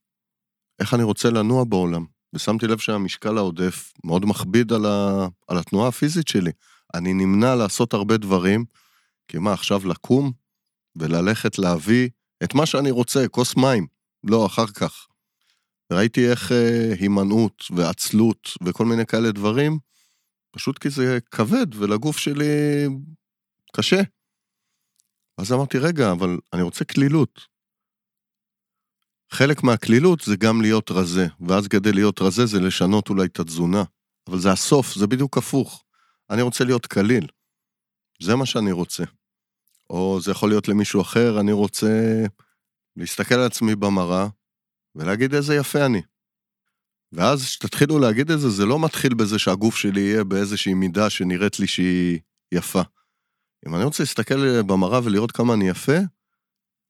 איך 0.80 0.94
אני 0.94 1.04
רוצה 1.04 1.30
לנוע 1.30 1.64
בעולם. 1.64 2.06
ושמתי 2.34 2.68
לב 2.68 2.78
שהמשקל 2.78 3.38
העודף 3.38 3.94
מאוד 4.04 4.26
מכביד 4.26 4.74
על, 4.74 4.86
ה... 4.86 5.28
על 5.48 5.58
התנועה 5.58 5.88
הפיזית 5.88 6.28
שלי. 6.28 6.52
אני 6.94 7.14
נמנע 7.14 7.56
לעשות 7.56 7.94
הרבה 7.94 8.18
דברים, 8.18 8.66
כי 9.28 9.38
מה, 9.38 9.54
עכשיו 9.54 9.88
לקום 9.88 10.32
וללכת 10.96 11.60
להביא 11.60 12.10
את 12.44 12.54
מה 12.54 12.66
שאני 12.66 12.92
רוצה, 12.92 13.28
כוס 13.28 13.56
מים. 13.56 13.88
לא, 14.24 14.46
אחר 14.46 14.68
כך. 14.68 15.08
ראיתי 15.94 16.32
איך 16.32 16.52
אה, 16.52 16.94
הימנעות 17.00 17.64
ועצלות 17.76 18.50
וכל 18.64 18.86
מיני 18.86 19.06
כאלה 19.06 19.32
דברים, 19.32 19.80
פשוט 20.52 20.78
כי 20.78 20.90
זה 20.90 21.20
כבד 21.32 21.76
ולגוף 21.76 22.18
שלי 22.18 22.46
קשה. 23.76 24.02
אז 25.38 25.54
אמרתי, 25.54 25.78
רגע, 25.78 26.12
אבל 26.12 26.40
אני 26.54 26.62
רוצה 26.62 26.86
קלילות. 26.86 27.55
חלק 29.32 29.63
מהקלילות 29.63 30.22
זה 30.22 30.36
גם 30.36 30.62
להיות 30.62 30.91
רזה, 30.91 31.27
ואז 31.48 31.67
כדי 31.67 31.91
להיות 31.91 32.22
רזה 32.22 32.46
זה 32.46 32.60
לשנות 32.60 33.10
אולי 33.10 33.25
את 33.25 33.39
התזונה. 33.39 33.84
אבל 34.27 34.39
זה 34.39 34.51
הסוף, 34.51 34.96
זה 34.96 35.08
בדיוק 35.08 35.38
הפוך. 35.38 35.84
אני 36.29 36.41
רוצה 36.41 36.63
להיות 36.63 36.86
קליל. 36.86 37.27
זה 38.22 38.36
מה 38.36 38.46
שאני 38.46 38.72
רוצה. 38.72 39.03
או 39.89 40.20
זה 40.22 40.32
יכול 40.32 40.50
להיות 40.50 40.67
למישהו 40.67 41.01
אחר, 41.01 41.39
אני 41.39 41.51
רוצה 41.51 42.24
להסתכל 42.98 43.36
על 43.36 43.46
עצמי 43.46 43.75
במראה 43.75 44.27
ולהגיד 44.96 45.34
איזה 45.34 45.55
יפה 45.55 45.86
אני. 45.86 46.01
ואז 47.12 47.41
כשתתחילו 47.41 48.00
להגיד 48.00 48.32
את 48.32 48.39
זה, 48.39 48.50
זה 48.50 48.65
לא 48.65 48.79
מתחיל 48.79 49.13
בזה 49.13 49.39
שהגוף 49.39 49.75
שלי 49.75 50.01
יהיה 50.01 50.24
באיזושהי 50.24 50.74
מידה 50.74 51.10
שנראית 51.10 51.60
לי 51.60 51.67
שהיא 51.67 52.20
יפה. 52.51 52.82
אם 53.67 53.75
אני 53.75 53.84
רוצה 53.84 54.03
להסתכל 54.03 54.62
במראה 54.62 55.00
ולראות 55.03 55.32
כמה 55.32 55.53
אני 55.53 55.70
יפה, 55.70 55.98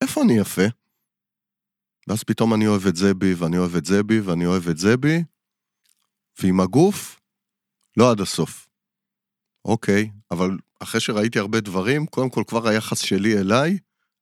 איפה 0.01 0.21
אני 0.21 0.37
יפה? 0.37 0.65
ואז 2.07 2.23
פתאום 2.23 2.53
אני 2.53 2.67
אוהב 2.67 2.87
את 2.87 2.95
זה 2.95 3.13
בי, 3.13 3.33
ואני 3.33 3.57
אוהב 3.57 3.75
את 3.75 3.85
זה 3.85 4.03
בי, 4.03 4.19
ואני 4.19 4.45
אוהב 4.45 4.67
את 4.69 4.77
זה 4.77 4.97
בי, 4.97 5.23
ועם 6.41 6.59
הגוף, 6.59 7.19
לא 7.97 8.11
עד 8.11 8.21
הסוף. 8.21 8.67
אוקיי, 9.65 10.11
אבל 10.31 10.57
אחרי 10.79 11.01
שראיתי 11.01 11.39
הרבה 11.39 11.61
דברים, 11.61 12.05
קודם 12.05 12.29
כל 12.29 12.43
כבר 12.47 12.67
היחס 12.67 12.99
שלי 12.99 13.37
אליי, 13.37 13.77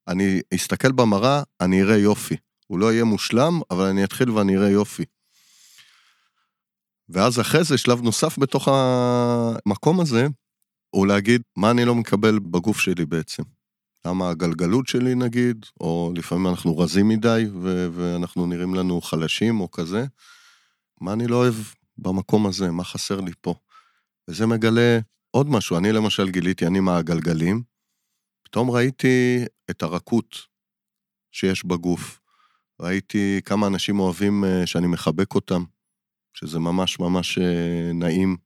אני 0.07 0.41
אסתכל 0.55 0.91
במראה, 0.91 1.43
אני 1.61 1.81
אראה 1.81 1.97
יופי. 1.97 2.35
הוא 2.67 2.79
לא 2.79 2.93
יהיה 2.93 3.03
מושלם, 3.03 3.61
אבל 3.71 3.85
אני 3.85 4.03
אתחיל 4.03 4.29
ואני 4.29 4.57
אראה 4.57 4.69
יופי. 4.69 5.05
ואז 7.09 7.39
אחרי 7.39 7.63
זה, 7.63 7.77
שלב 7.77 8.01
נוסף 8.01 8.39
בתוך 8.39 8.67
המקום 8.67 9.99
הזה, 9.99 10.27
הוא 10.89 11.07
להגיד, 11.07 11.41
מה 11.57 11.71
אני 11.71 11.85
לא 11.85 11.95
מקבל 11.95 12.39
בגוף 12.39 12.79
שלי 12.79 13.05
בעצם. 13.05 13.43
למה 14.07 14.29
הגלגלות 14.29 14.87
שלי 14.87 15.15
נגיד, 15.15 15.65
או 15.79 16.11
לפעמים 16.15 16.47
אנחנו 16.47 16.77
רזים 16.77 17.07
מדי 17.07 17.45
ו- 17.61 17.87
ואנחנו 17.93 18.47
נראים 18.47 18.75
לנו 18.75 19.01
חלשים 19.01 19.59
או 19.59 19.71
כזה. 19.71 20.05
מה 21.01 21.13
אני 21.13 21.27
לא 21.27 21.35
אוהב 21.35 21.55
במקום 21.97 22.47
הזה, 22.47 22.71
מה 22.71 22.83
חסר 22.83 23.21
לי 23.21 23.31
פה. 23.41 23.55
וזה 24.27 24.45
מגלה 24.45 24.99
עוד 25.31 25.49
משהו, 25.49 25.77
אני 25.77 25.91
למשל 25.91 26.29
גיליתי, 26.29 26.67
אני 26.67 26.79
מהגלגלים, 26.79 27.63
פתאום 28.43 28.71
ראיתי 28.71 29.45
את 29.69 29.83
הרכות 29.83 30.37
שיש 31.31 31.65
בגוף. 31.65 32.19
ראיתי 32.81 33.41
כמה 33.45 33.67
אנשים 33.67 33.99
אוהבים 33.99 34.45
אה, 34.45 34.67
שאני 34.67 34.87
מחבק 34.87 35.35
אותם, 35.35 35.63
שזה 36.33 36.59
ממש 36.59 36.99
ממש 36.99 37.37
אה, 37.37 37.91
נעים. 37.93 38.37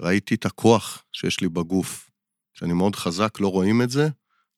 ראיתי 0.00 0.34
את 0.34 0.46
הכוח 0.46 1.04
שיש 1.12 1.40
לי 1.40 1.48
בגוף, 1.48 2.10
שאני 2.54 2.72
מאוד 2.72 2.96
חזק, 2.96 3.40
לא 3.40 3.48
רואים 3.48 3.82
את 3.82 3.90
זה, 3.90 4.08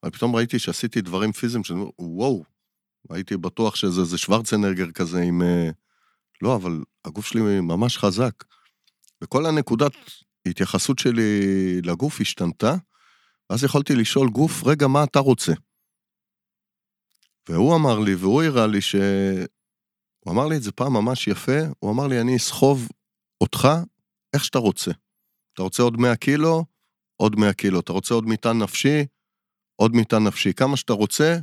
אבל 0.02 0.12
פתאום 0.12 0.36
ראיתי 0.36 0.58
שעשיתי 0.58 1.00
דברים 1.00 1.32
פיזיים 1.32 1.64
שאני 1.64 1.80
אומר, 1.80 1.90
וואו, 1.98 2.44
הייתי 3.10 3.36
בטוח 3.36 3.76
שזה 3.76 4.00
איזה 4.00 4.18
שוורצנגר 4.18 4.90
כזה 4.90 5.20
עם... 5.20 5.42
אה, 5.42 5.70
לא, 6.42 6.56
אבל 6.56 6.82
הגוף 7.04 7.26
שלי 7.26 7.60
ממש 7.60 7.98
חזק. 7.98 8.32
וכל 9.22 9.46
הנקודת 9.46 9.92
ההתייחסות 10.46 10.98
שלי 10.98 11.40
לגוף 11.82 12.20
השתנתה, 12.20 12.74
ואז 13.50 13.64
יכולתי 13.64 13.94
לשאול 13.94 14.28
גוף, 14.28 14.64
רגע, 14.64 14.86
מה 14.86 15.04
אתה 15.04 15.18
רוצה? 15.18 15.52
והוא 17.48 17.76
אמר 17.76 17.98
לי, 17.98 18.14
והוא 18.14 18.42
הראה 18.42 18.66
לי 18.66 18.80
ש... 18.80 18.94
הוא 20.20 20.32
אמר 20.32 20.46
לי 20.46 20.56
את 20.56 20.62
זה 20.62 20.72
פעם 20.72 20.92
ממש 20.92 21.28
יפה, 21.28 21.58
הוא 21.78 21.92
אמר 21.92 22.06
לי, 22.06 22.20
אני 22.20 22.36
אסחוב 22.36 22.88
אותך 23.40 23.68
איך 24.34 24.44
שאתה 24.44 24.58
רוצה. 24.58 24.90
אתה 25.52 25.62
רוצה 25.62 25.82
עוד 25.82 25.96
100 25.96 26.16
קילו? 26.16 26.64
עוד 27.16 27.36
100 27.36 27.52
קילו. 27.52 27.80
אתה 27.80 27.92
רוצה 27.92 28.14
עוד 28.14 28.26
מטען 28.26 28.62
נפשי? 28.62 29.04
עוד 29.80 29.96
מטען 29.96 30.26
נפשי. 30.26 30.52
כמה 30.52 30.76
שאתה 30.76 30.92
רוצה, 30.92 31.36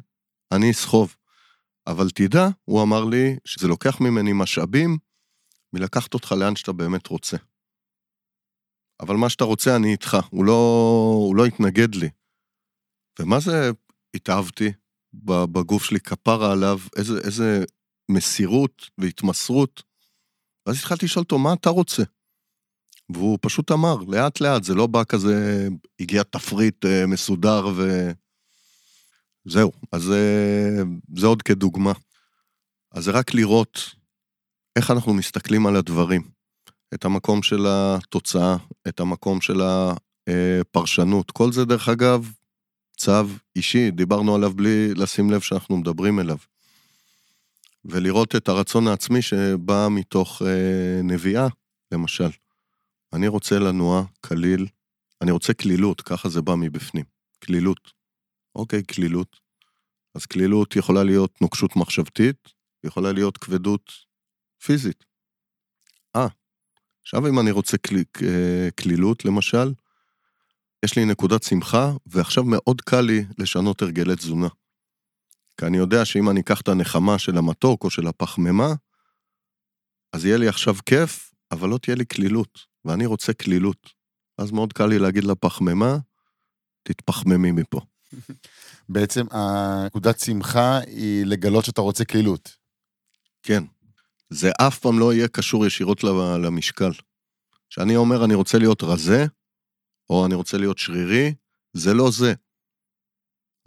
אני 0.52 0.72
אסחוב. 0.72 1.16
אבל 1.88 2.10
תדע, 2.10 2.48
הוא 2.66 2.84
אמר 2.84 3.06
לי, 3.06 3.36
שזה 3.46 3.68
לוקח 3.68 4.02
ממני 4.02 4.32
משאבים 4.34 4.98
מלקחת 5.74 6.14
אותך 6.14 6.32
לאן 6.32 6.56
שאתה 6.56 6.72
באמת 6.72 7.08
רוצה. 7.08 7.38
אבל 9.00 9.16
מה 9.16 9.30
שאתה 9.30 9.44
רוצה, 9.44 9.76
אני 9.76 9.92
איתך. 9.92 10.18
הוא 10.30 10.46
לא, 10.46 10.62
הוא 11.18 11.36
לא 11.36 11.46
התנגד 11.46 11.96
לי. 11.96 12.10
ומה 13.20 13.40
זה 13.40 13.72
התאהבתי 14.14 14.72
בגוף 15.24 15.84
שלי, 15.84 16.00
כפרה 16.00 16.52
עליו, 16.52 16.80
איזה, 16.98 17.14
איזה 17.26 17.64
מסירות 18.12 18.90
והתמסרות. 18.98 19.84
ואז 20.66 20.78
התחלתי 20.78 21.06
לשאול 21.06 21.24
אותו, 21.24 21.40
מה 21.40 21.54
אתה 21.54 21.70
רוצה? 21.70 22.04
והוא 23.10 23.38
פשוט 23.42 23.72
אמר, 23.72 23.96
לאט 24.08 24.42
לאט, 24.42 24.64
זה 24.64 24.76
לא 24.76 24.88
בא 24.88 25.04
כזה, 25.04 25.68
הגיע 26.00 26.24
תפריט 26.24 26.86
אה, 26.86 27.08
מסודר 27.08 27.68
ו... 27.76 28.12
זהו, 29.48 29.72
אז 29.92 30.02
זה, 30.02 30.84
זה 31.16 31.28
עוד 31.28 31.42
כדוגמה. 31.42 31.94
אז 32.92 33.04
זה 33.04 33.12
רק 33.12 33.34
לראות 33.34 33.96
איך 34.76 34.92
אנחנו 34.92 35.14
מסתכלים 35.14 35.68
על 35.68 35.76
הדברים. 35.76 36.22
את 36.94 37.06
המקום 37.06 37.44
של 37.44 37.66
התוצאה, 37.70 38.58
את 38.88 39.00
המקום 39.00 39.42
של 39.42 39.62
הפרשנות. 39.62 41.32
כל 41.32 41.52
זה, 41.52 41.66
דרך 41.66 41.90
אגב, 41.90 42.32
צו 42.98 43.12
אישי, 43.56 43.92
דיברנו 43.92 44.36
עליו 44.36 44.54
בלי 44.54 44.94
לשים 44.94 45.32
לב 45.32 45.42
שאנחנו 45.42 45.78
מדברים 45.78 46.20
אליו. 46.20 46.38
ולראות 47.86 48.36
את 48.36 48.50
הרצון 48.50 48.88
העצמי 48.88 49.22
שבא 49.22 49.88
מתוך 49.92 50.42
אה, 50.42 51.02
נביאה, 51.04 51.48
למשל. 51.92 52.30
אני 53.14 53.28
רוצה 53.28 53.60
לנוע 53.60 54.04
קליל, 54.22 54.68
אני 55.22 55.32
רוצה 55.32 55.54
קלילות, 55.54 56.02
ככה 56.02 56.30
זה 56.30 56.42
בא 56.42 56.56
מבפנים. 56.56 57.06
קלילות. 57.40 57.97
אוקיי, 58.58 58.84
קלילות. 58.84 59.40
אז 60.16 60.26
קלילות 60.26 60.76
יכולה 60.76 61.04
להיות 61.04 61.42
נוקשות 61.42 61.76
מחשבתית, 61.76 62.54
יכולה 62.84 63.12
להיות 63.12 63.38
כבדות 63.38 63.92
פיזית. 64.64 65.06
אה, 66.16 66.28
עכשיו 67.02 67.28
אם 67.28 67.40
אני 67.40 67.52
רוצה 67.52 67.78
קל, 67.78 67.96
אה, 68.24 68.70
קלילות, 68.76 69.26
למשל, 69.26 69.74
יש 70.86 70.98
לי 70.98 71.06
נקודת 71.06 71.44
שמחה, 71.44 71.92
ועכשיו 72.06 72.44
מאוד 72.44 72.82
קל 72.82 73.02
לי 73.02 73.26
לשנות 73.38 73.82
הרגלי 73.82 74.16
תזונה. 74.16 74.48
כי 75.60 75.66
אני 75.66 75.78
יודע 75.78 76.06
שאם 76.06 76.30
אני 76.30 76.40
אקח 76.40 76.62
את 76.62 76.68
הנחמה 76.68 77.20
של 77.20 77.38
המתוק 77.38 77.84
או 77.84 77.90
של 77.90 78.08
הפחמימה, 78.08 78.74
אז 80.14 80.26
יהיה 80.26 80.38
לי 80.38 80.48
עכשיו 80.48 80.76
כיף, 80.86 81.34
אבל 81.52 81.70
לא 81.70 81.78
תהיה 81.78 81.96
לי 81.96 82.06
קלילות, 82.06 82.60
ואני 82.86 83.06
רוצה 83.06 83.34
קלילות. 83.34 83.94
אז 84.38 84.52
מאוד 84.52 84.74
קל 84.74 84.86
לי 84.86 85.00
להגיד 85.00 85.24
לפחמימה, 85.24 85.98
תתפחממי 86.84 87.52
מפה. 87.52 87.82
בעצם 88.90 89.26
הנקודת 89.32 90.20
שמחה 90.20 90.80
היא 90.80 91.26
לגלות 91.26 91.66
שאתה 91.66 91.82
רוצה 91.82 92.06
קלילות. 92.06 92.56
כן. 93.44 93.64
זה 94.30 94.52
אף 94.62 94.80
פעם 94.80 95.00
לא 95.00 95.14
יהיה 95.14 95.28
קשור 95.28 95.66
ישירות 95.66 96.04
למשקל. 96.44 96.92
כשאני 97.70 97.96
אומר 97.96 98.26
אני 98.26 98.34
רוצה 98.34 98.58
להיות 98.58 98.84
רזה, 98.84 99.26
או 100.10 100.26
אני 100.26 100.36
רוצה 100.36 100.58
להיות 100.58 100.78
שרירי, 100.78 101.34
זה 101.74 101.94
לא 101.94 102.12
זה. 102.12 102.34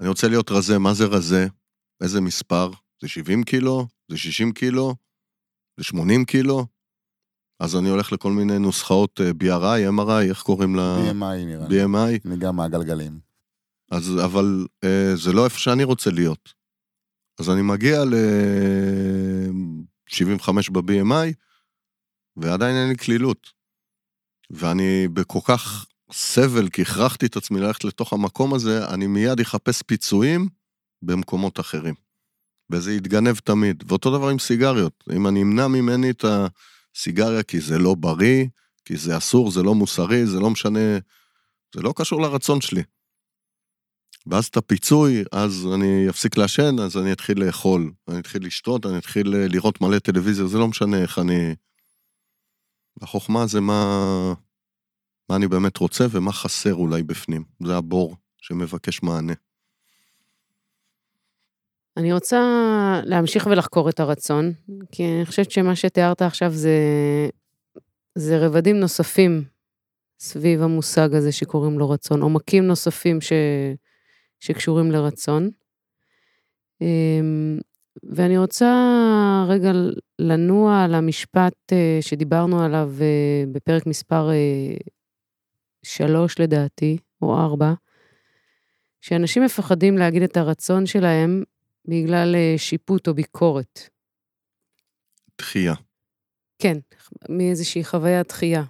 אני 0.00 0.08
רוצה 0.08 0.28
להיות 0.28 0.50
רזה, 0.50 0.78
מה 0.78 0.94
זה 0.94 1.04
רזה? 1.04 1.46
איזה 2.02 2.20
מספר? 2.20 2.70
זה 3.02 3.08
70 3.08 3.44
קילו? 3.44 3.86
זה 4.08 4.16
60 4.16 4.52
קילו? 4.52 4.94
זה 5.76 5.84
80 5.84 6.24
קילו? 6.24 6.66
אז 7.60 7.76
אני 7.76 7.88
הולך 7.88 8.12
לכל 8.12 8.32
מיני 8.32 8.58
נוסחאות 8.58 9.20
אה, 9.20 9.30
BRI, 9.30 9.98
MRI, 9.98 10.28
איך 10.28 10.42
קוראים 10.42 10.76
לה? 10.76 10.96
BMI 10.96 11.44
נראה 11.46 11.68
לי. 11.68 11.84
BMI. 11.84 12.20
אני 12.24 12.36
גם 12.36 12.56
מהגלגלים. 12.56 13.29
אז, 13.90 14.12
אבל 14.24 14.66
אה, 14.84 15.16
זה 15.16 15.32
לא 15.32 15.44
איפה 15.44 15.58
שאני 15.58 15.84
רוצה 15.84 16.10
להיות. 16.10 16.54
אז 17.40 17.50
אני 17.50 17.62
מגיע 17.62 18.04
ל-75 18.04 20.48
ב-BMI, 20.72 21.34
ועדיין 22.36 22.76
אין 22.76 22.88
לי 22.88 22.96
קלילות. 22.96 23.60
ואני 24.50 25.08
בכל 25.08 25.38
כך 25.44 25.86
סבל, 26.12 26.68
כי 26.68 26.82
הכרחתי 26.82 27.26
את 27.26 27.36
עצמי 27.36 27.60
ללכת 27.60 27.84
לתוך 27.84 28.12
המקום 28.12 28.54
הזה, 28.54 28.88
אני 28.88 29.06
מיד 29.06 29.40
אחפש 29.40 29.82
פיצויים 29.82 30.48
במקומות 31.02 31.60
אחרים. 31.60 31.94
וזה 32.72 32.92
יתגנב 32.92 33.36
תמיד. 33.36 33.84
ואותו 33.86 34.18
דבר 34.18 34.28
עם 34.28 34.38
סיגריות. 34.38 35.04
אם 35.12 35.26
אני 35.26 35.42
אמנע 35.42 35.68
ממני 35.68 36.10
את 36.10 36.24
הסיגריה 36.24 37.42
כי 37.42 37.60
זה 37.60 37.78
לא 37.78 37.94
בריא, 37.94 38.46
כי 38.84 38.96
זה 38.96 39.16
אסור, 39.16 39.50
זה 39.50 39.62
לא 39.62 39.74
מוסרי, 39.74 40.26
זה 40.26 40.40
לא 40.40 40.50
משנה, 40.50 40.98
זה 41.74 41.82
לא 41.82 41.92
קשור 41.96 42.22
לרצון 42.22 42.60
שלי. 42.60 42.82
ואז 44.26 44.46
את 44.46 44.56
הפיצוי, 44.56 45.24
אז 45.32 45.66
אני 45.74 46.08
אפסיק 46.08 46.36
לעשן, 46.36 46.76
אז 46.78 46.96
אני 46.96 47.12
אתחיל 47.12 47.44
לאכול. 47.44 47.92
אני 48.08 48.18
אתחיל 48.18 48.46
לשתות, 48.46 48.86
אני 48.86 48.98
אתחיל 48.98 49.28
לראות 49.36 49.80
מלא 49.80 49.98
טלוויזיה, 49.98 50.46
זה 50.46 50.58
לא 50.58 50.68
משנה 50.68 51.02
איך 51.02 51.18
אני... 51.18 51.54
החוכמה 53.02 53.46
זה 53.46 53.60
מה, 53.60 54.34
מה 55.30 55.36
אני 55.36 55.48
באמת 55.48 55.76
רוצה 55.76 56.06
ומה 56.10 56.32
חסר 56.32 56.74
אולי 56.74 57.02
בפנים. 57.02 57.44
זה 57.66 57.76
הבור 57.76 58.16
שמבקש 58.38 59.02
מענה. 59.02 59.32
אני 61.96 62.12
רוצה 62.12 62.40
להמשיך 63.04 63.46
ולחקור 63.46 63.88
את 63.88 64.00
הרצון, 64.00 64.52
כי 64.92 65.04
אני 65.04 65.26
חושבת 65.26 65.50
שמה 65.50 65.76
שתיארת 65.76 66.22
עכשיו 66.22 66.52
זה, 66.52 66.78
זה 68.14 68.46
רבדים 68.46 68.76
נוספים 68.76 69.44
סביב 70.20 70.62
המושג 70.62 71.14
הזה 71.14 71.32
שקוראים 71.32 71.78
לו 71.78 71.90
רצון, 71.90 72.22
עומקים 72.22 72.66
נוספים 72.66 73.20
ש, 73.20 73.32
שקשורים 74.40 74.90
לרצון. 74.90 75.50
אמ, 76.80 77.58
ואני 78.02 78.38
רוצה 78.38 78.72
רגע 79.48 79.72
לנוע 80.18 80.84
על 80.84 80.94
המשפט 80.94 81.72
אה, 81.72 81.98
שדיברנו 82.00 82.62
עליו 82.62 82.92
אה, 83.00 83.44
בפרק 83.52 83.86
מספר 83.86 84.30
אה, 84.30 84.76
שלוש 85.82 86.40
לדעתי, 86.40 86.98
או 87.22 87.36
ארבע, 87.38 87.72
שאנשים 89.00 89.42
מפחדים 89.42 89.98
להגיד 89.98 90.22
את 90.22 90.36
הרצון 90.36 90.86
שלהם 90.86 91.42
בגלל 91.88 92.34
שיפוט 92.56 93.08
או 93.08 93.14
ביקורת. 93.14 93.80
דחייה. 95.38 95.74
כן, 96.58 96.78
מאיזושהי 97.28 97.84
חוויית 97.84 98.28
דחייה. 98.28 98.64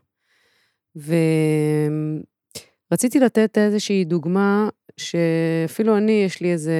ורציתי 2.91 3.21
לתת 3.21 3.59
איזושהי 3.59 4.05
דוגמה 4.05 4.69
שאפילו 5.01 5.97
אני, 5.97 6.23
יש 6.27 6.41
לי 6.41 6.53
איזה, 6.53 6.75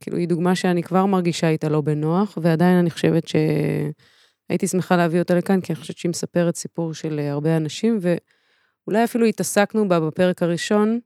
כאילו, 0.00 0.16
היא 0.16 0.28
דוגמה 0.28 0.54
שאני 0.54 0.82
כבר 0.82 1.06
מרגישה 1.06 1.48
איתה 1.48 1.68
לא 1.68 1.80
בנוח, 1.80 2.38
ועדיין 2.42 2.78
אני 2.78 2.90
חושבת 2.90 3.28
שהייתי 3.28 4.66
שמחה 4.66 4.96
להביא 4.96 5.18
אותה 5.18 5.34
לכאן, 5.34 5.60
כי 5.60 5.72
אני 5.72 5.80
חושבת 5.80 5.96
שהיא 5.96 6.10
מספרת 6.10 6.56
סיפור 6.56 6.94
של 6.94 7.18
הרבה 7.18 7.56
אנשים, 7.56 7.98
ואולי 8.00 9.04
אפילו 9.04 9.26
התעסקנו 9.26 9.88
בה 9.88 10.00
בפרק 10.00 10.42
הראשון, 10.42 11.00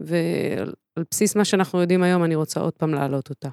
ועל 0.00 1.04
בסיס 1.10 1.36
מה 1.36 1.44
שאנחנו 1.44 1.80
יודעים 1.80 2.02
היום, 2.02 2.24
אני 2.24 2.34
רוצה 2.34 2.60
עוד 2.60 2.72
פעם 2.72 2.94
להעלות 2.94 3.30
אותה. 3.30 3.48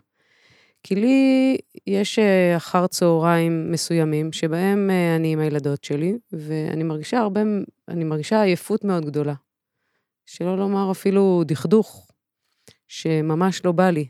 כי 0.83 0.95
לי 0.95 1.57
יש 1.87 2.19
אה, 2.19 2.57
אחר 2.57 2.87
צהריים 2.87 3.71
מסוימים, 3.71 4.31
שבהם 4.31 4.89
אה, 4.89 5.15
אני 5.15 5.33
עם 5.33 5.39
הילדות 5.39 5.83
שלי, 5.83 6.17
ואני 6.31 6.83
מרגישה 6.83 7.19
הרבה, 7.19 7.41
אני 7.87 8.03
מרגישה 8.03 8.41
עייפות 8.41 8.83
מאוד 8.83 9.05
גדולה. 9.05 9.33
שלא 10.25 10.57
לומר 10.57 10.91
אפילו 10.91 11.43
דכדוך, 11.45 12.07
שממש 12.87 13.65
לא 13.65 13.71
בא 13.71 13.89
לי, 13.89 14.07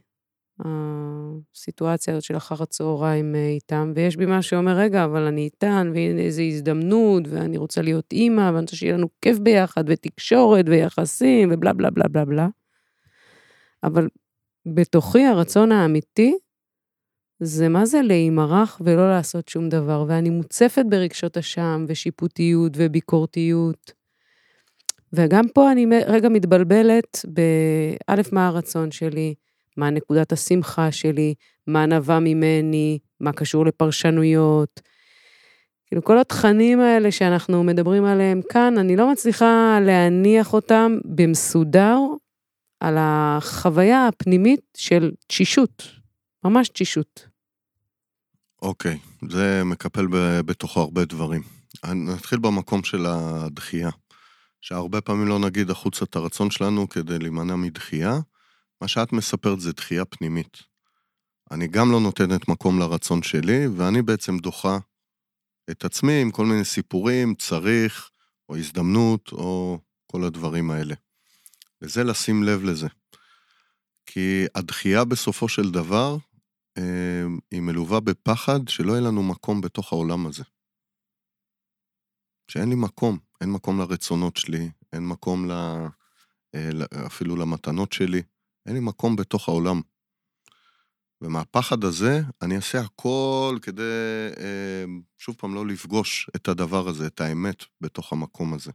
הסיטואציה 0.60 2.14
הזאת 2.14 2.24
של 2.24 2.38
אחר 2.38 2.64
הצהריים 2.64 3.36
אה, 3.36 3.48
איתם, 3.48 3.94
ויש 3.96 4.18
בי 4.18 4.26
משהו 4.26 4.50
שאומר, 4.50 4.78
רגע, 4.78 5.06
אבל 5.06 5.22
אני 5.22 5.42
איתן, 5.42 5.92
והנה 5.94 6.22
איזו 6.22 6.42
הזדמנות, 6.42 7.24
ואני 7.30 7.58
רוצה 7.58 7.82
להיות 7.82 8.14
אימא, 8.14 8.42
ואני 8.42 8.60
רוצה 8.60 8.76
שיהיה 8.76 8.94
לנו 8.94 9.08
כיף 9.22 9.40
ביחד, 9.40 9.84
ותקשורת, 9.88 10.66
ויחסים, 10.68 11.50
ובלה 11.54 11.74
בלה 11.74 11.90
בלה 11.90 12.08
בלה 12.08 12.26
בלה. 12.26 12.48
אבל 13.84 14.08
בתוכי 14.66 15.26
הרצון 15.26 15.72
האמיתי, 15.72 16.38
זה 17.40 17.70
מה 17.70 17.86
זה 17.86 18.02
להימרח 18.02 18.82
ולא 18.86 19.10
לעשות 19.10 19.48
שום 19.48 19.70
דבר, 19.70 20.06
ואני 20.08 20.30
מוצפת 20.30 20.86
ברגשות 20.90 21.38
אשם, 21.38 21.86
ושיפוטיות, 21.88 22.72
וביקורתיות. 22.76 24.03
וגם 25.14 25.48
פה 25.54 25.72
אני 25.72 25.86
רגע 26.08 26.30
מתבלבלת 26.30 27.26
באלף, 27.26 28.34
מה 28.34 28.48
הרצון 28.48 28.92
שלי, 28.92 29.34
מה 29.78 29.90
נקודת 29.90 30.32
השמחה 30.32 30.92
שלי, 30.92 31.34
מה 31.68 31.86
נבע 31.86 32.20
ממני, 32.20 33.00
מה 33.20 33.32
קשור 33.32 33.66
לפרשנויות. 33.66 34.82
כאילו, 35.88 36.04
כל 36.04 36.20
התכנים 36.20 36.80
האלה 36.80 37.12
שאנחנו 37.12 37.64
מדברים 37.64 38.06
עליהם 38.06 38.42
כאן, 38.50 38.78
אני 38.78 38.96
לא 38.96 39.12
מצליחה 39.12 39.80
להניח 39.82 40.54
אותם 40.54 40.98
במסודר 41.06 41.98
על 42.80 42.96
החוויה 43.00 44.08
הפנימית 44.08 44.62
של 44.78 45.12
תשישות, 45.28 45.84
ממש 46.44 46.70
תשישות. 46.70 47.28
אוקיי, 48.62 48.98
okay, 49.24 49.26
זה 49.32 49.62
מקפל 49.66 50.08
בתוכו 50.46 50.80
הרבה 50.80 51.06
דברים. 51.06 51.42
נתחיל 51.86 52.40
במקום 52.40 52.84
של 52.84 53.06
הדחייה. 53.06 53.90
שהרבה 54.64 55.02
פעמים 55.02 55.28
לא 55.28 55.40
נגיד 55.40 55.70
החוצה 55.70 56.06
את 56.06 56.16
הרצון 56.16 56.52
שלנו 56.52 56.90
כדי 56.90 57.20
להימנע 57.20 57.56
מדחייה, 57.56 58.20
מה 58.82 58.88
שאת 58.88 59.14
מספרת 59.14 59.60
זה 59.60 59.72
דחייה 59.72 60.06
פנימית. 60.06 60.58
אני 61.52 61.68
גם 61.68 61.92
לא 61.92 62.00
נותנת 62.00 62.48
מקום 62.48 62.80
לרצון 62.80 63.24
שלי, 63.24 63.68
ואני 63.68 64.02
בעצם 64.02 64.38
דוחה 64.38 64.78
את 65.72 65.86
עצמי 65.86 66.22
עם 66.22 66.32
כל 66.32 66.46
מיני 66.46 66.66
סיפורים, 66.66 67.36
צריך, 67.36 68.10
או 68.50 68.58
הזדמנות, 68.58 69.32
או 69.32 69.80
כל 70.12 70.24
הדברים 70.24 70.72
האלה. 70.72 70.96
וזה 71.82 72.04
לשים 72.04 72.44
לב 72.44 72.64
לזה. 72.64 72.88
כי 74.06 74.46
הדחייה 74.56 75.04
בסופו 75.04 75.50
של 75.50 75.72
דבר, 75.72 76.18
אה, 76.78 77.24
היא 77.52 77.62
מלווה 77.62 78.00
בפחד 78.00 78.68
שלא 78.68 78.92
יהיה 78.92 79.02
לנו 79.02 79.24
מקום 79.24 79.62
בתוך 79.62 79.94
העולם 79.94 80.28
הזה. 80.28 80.44
שאין 82.54 82.70
לי 82.70 82.76
מקום, 82.76 83.18
אין 83.42 83.52
מקום 83.52 83.80
לרצונות 83.80 84.38
שלי, 84.38 84.70
אין 84.94 85.08
מקום 85.08 85.52
ל... 85.52 85.52
אה, 86.56 86.70
אפילו 87.06 87.36
למתנות 87.36 87.94
שלי, 87.94 88.22
אין 88.66 88.74
לי 88.74 88.80
מקום 88.80 89.16
בתוך 89.16 89.50
העולם. 89.50 89.82
ומהפחד 91.22 91.84
הזה, 91.84 92.22
אני 92.42 92.56
אעשה 92.56 92.80
הכל 92.80 93.58
כדי, 93.62 93.82
אה, 94.38 94.86
שוב 95.18 95.36
פעם, 95.36 95.56
לא 95.56 95.68
לפגוש 95.68 96.30
את 96.36 96.48
הדבר 96.48 96.88
הזה, 96.88 97.08
את 97.08 97.22
האמת, 97.22 97.64
בתוך 97.82 98.14
המקום 98.14 98.54
הזה. 98.54 98.72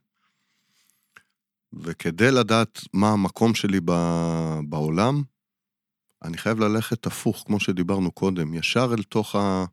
וכדי 1.73 2.31
לדעת 2.31 2.81
מה 2.93 3.11
המקום 3.11 3.55
שלי 3.55 3.81
בעולם, 4.69 5.23
אני 6.23 6.39
חייב 6.39 6.59
ללכת 6.59 7.07
הפוך, 7.07 7.43
כמו 7.47 7.61
שדיברנו 7.61 8.13
קודם, 8.13 8.55
ישר 8.55 8.95
אל 8.99 9.03
תוך 9.03 9.35
ה... 9.35 9.65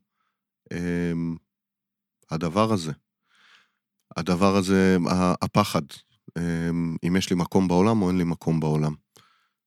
אמ, 0.74 1.36
הדבר 2.32 2.74
הזה. 2.74 2.92
הדבר 4.18 4.56
הזה, 4.56 4.98
הפחד, 5.42 5.82
אמ, 6.38 6.96
אם 7.08 7.16
יש 7.16 7.30
לי 7.30 7.36
מקום 7.36 7.68
בעולם 7.68 8.02
או 8.02 8.10
אין 8.10 8.18
לי 8.18 8.24
מקום 8.24 8.60
בעולם. 8.60 8.96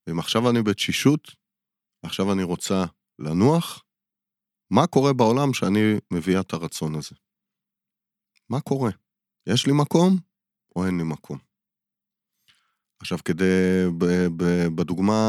ואם 0.06 0.18
עכשיו 0.18 0.50
אני 0.50 0.62
בתשישות, 0.62 1.30
עכשיו 2.02 2.32
אני 2.32 2.42
רוצה 2.42 2.84
לנוח, 3.18 3.84
מה 4.70 4.86
קורה 4.86 5.12
בעולם 5.12 5.54
שאני 5.54 5.80
מביאה 6.10 6.40
את 6.40 6.52
הרצון 6.52 6.94
הזה? 6.94 7.16
מה 8.50 8.60
קורה? 8.60 8.90
יש 9.46 9.66
לי 9.66 9.72
מקום 9.72 10.16
או 10.76 10.86
אין 10.86 10.96
לי 10.98 11.04
מקום? 11.04 11.38
עכשיו, 13.00 13.18
כדי, 13.24 13.84
בדוגמה 14.74 15.22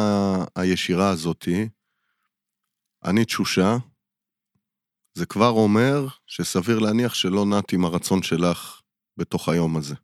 הישירה 0.55 1.09
הזאתי, 1.09 1.69
אני 3.03 3.25
תשושה, 3.25 3.77
זה 5.13 5.25
כבר 5.25 5.49
אומר 5.49 6.07
שסביר 6.27 6.79
להניח 6.79 7.13
שלא 7.13 7.45
נעת 7.45 7.73
עם 7.73 7.85
הרצון 7.85 8.23
שלך 8.23 8.78
בתוך 9.19 9.49
היום 9.49 9.77
הזה. 9.77 9.95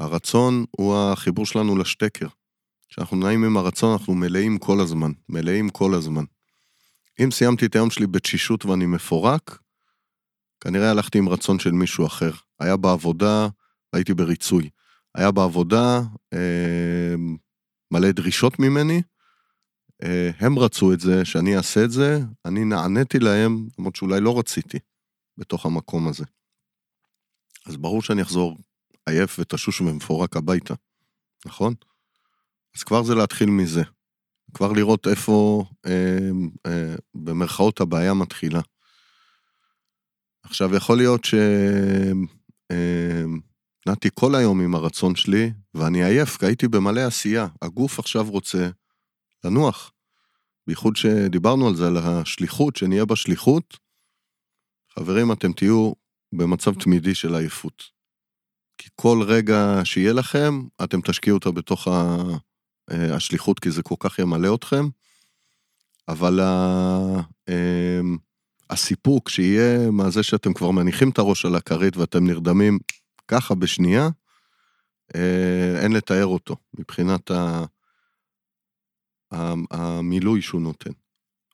הרצון 0.00 0.64
הוא 0.70 0.96
החיבור 0.96 1.46
שלנו 1.46 1.76
לשטקר. 1.76 2.26
כשאנחנו 2.88 3.16
נעים 3.16 3.44
עם 3.44 3.56
הרצון, 3.56 3.92
אנחנו 3.92 4.14
מלאים 4.14 4.58
כל 4.58 4.80
הזמן, 4.80 5.12
מלאים 5.28 5.70
כל 5.70 5.94
הזמן. 5.94 6.24
אם 7.24 7.30
סיימתי 7.30 7.66
את 7.66 7.74
היום 7.74 7.90
שלי 7.90 8.06
בתשישות 8.06 8.64
ואני 8.64 8.86
מפורק, 8.86 9.58
כנראה 10.60 10.90
הלכתי 10.90 11.18
עם 11.18 11.28
רצון 11.28 11.58
של 11.58 11.70
מישהו 11.70 12.06
אחר. 12.06 12.30
היה 12.60 12.76
בעבודה, 12.76 13.48
הייתי 13.92 14.14
בריצוי. 14.14 14.70
היה 15.14 15.30
בעבודה 15.30 16.00
אה, 16.32 17.14
מלא 17.90 18.10
דרישות 18.10 18.58
ממני, 18.58 19.02
אה, 20.02 20.30
הם 20.38 20.58
רצו 20.58 20.92
את 20.92 21.00
זה, 21.00 21.24
שאני 21.24 21.56
אעשה 21.56 21.84
את 21.84 21.90
זה, 21.90 22.20
אני 22.44 22.64
נעניתי 22.64 23.18
להם, 23.18 23.68
למרות 23.78 23.96
שאולי 23.96 24.20
לא 24.20 24.38
רציתי, 24.38 24.78
בתוך 25.38 25.66
המקום 25.66 26.08
הזה. 26.08 26.24
אז 27.66 27.76
ברור 27.76 28.02
שאני 28.02 28.22
אחזור 28.22 28.56
עייף 29.06 29.36
ותשוש 29.38 29.80
ומפורק 29.80 30.36
הביתה, 30.36 30.74
נכון? 31.46 31.74
אז 32.76 32.82
כבר 32.82 33.02
זה 33.02 33.14
להתחיל 33.14 33.50
מזה. 33.50 33.82
כבר 34.54 34.72
לראות 34.72 35.06
איפה, 35.08 35.64
אה, 35.86 36.30
אה, 36.66 36.94
במרכאות, 37.14 37.80
הבעיה 37.80 38.14
מתחילה. 38.14 38.60
עכשיו, 40.42 40.74
יכול 40.74 40.96
להיות 40.96 41.24
ש... 41.24 41.34
אה, 42.70 43.22
נעתי 43.86 44.08
כל 44.14 44.34
היום 44.34 44.60
עם 44.60 44.74
הרצון 44.74 45.16
שלי, 45.16 45.52
ואני 45.74 46.04
עייף, 46.04 46.36
כי 46.36 46.46
הייתי 46.46 46.68
במלא 46.68 47.00
עשייה. 47.00 47.46
הגוף 47.62 47.98
עכשיו 47.98 48.30
רוצה 48.30 48.68
לנוח. 49.44 49.92
בייחוד 50.66 50.96
שדיברנו 50.96 51.68
על 51.68 51.76
זה, 51.76 51.86
על 51.86 51.96
השליחות, 51.96 52.76
שנהיה 52.76 53.04
בשליחות. 53.04 53.78
חברים, 54.94 55.32
אתם 55.32 55.52
תהיו 55.52 55.92
במצב 56.36 56.74
תמידי 56.74 57.14
של 57.14 57.34
עייפות. 57.34 57.82
כי 58.78 58.88
כל 58.96 59.22
רגע 59.26 59.80
שיהיה 59.84 60.12
לכם, 60.12 60.62
אתם 60.84 61.00
תשקיעו 61.00 61.36
אותה 61.36 61.50
בתוך 61.50 61.88
אה, 61.88 63.14
השליחות, 63.16 63.60
כי 63.60 63.70
זה 63.70 63.82
כל 63.82 63.94
כך 64.00 64.18
ימלא 64.18 64.54
אתכם. 64.54 64.84
אבל 66.08 66.40
אמ, 67.48 68.16
הסיפוק 68.70 69.28
שיהיה 69.28 69.90
מהזה 69.90 70.22
שאתם 70.22 70.54
כבר 70.54 70.70
מניחים 70.70 71.10
את 71.10 71.18
הראש 71.18 71.44
על 71.44 71.54
הכרית 71.54 71.96
ואתם 71.96 72.26
נרדמים 72.26 72.78
ככה 73.28 73.54
בשנייה, 73.54 74.08
אה, 75.14 75.80
אין 75.82 75.92
לתאר 75.92 76.26
אותו 76.26 76.56
מבחינת 76.78 77.30
ה... 77.30 77.64
המילוי 79.70 80.42
שהוא 80.42 80.60
נותן. 80.60 80.90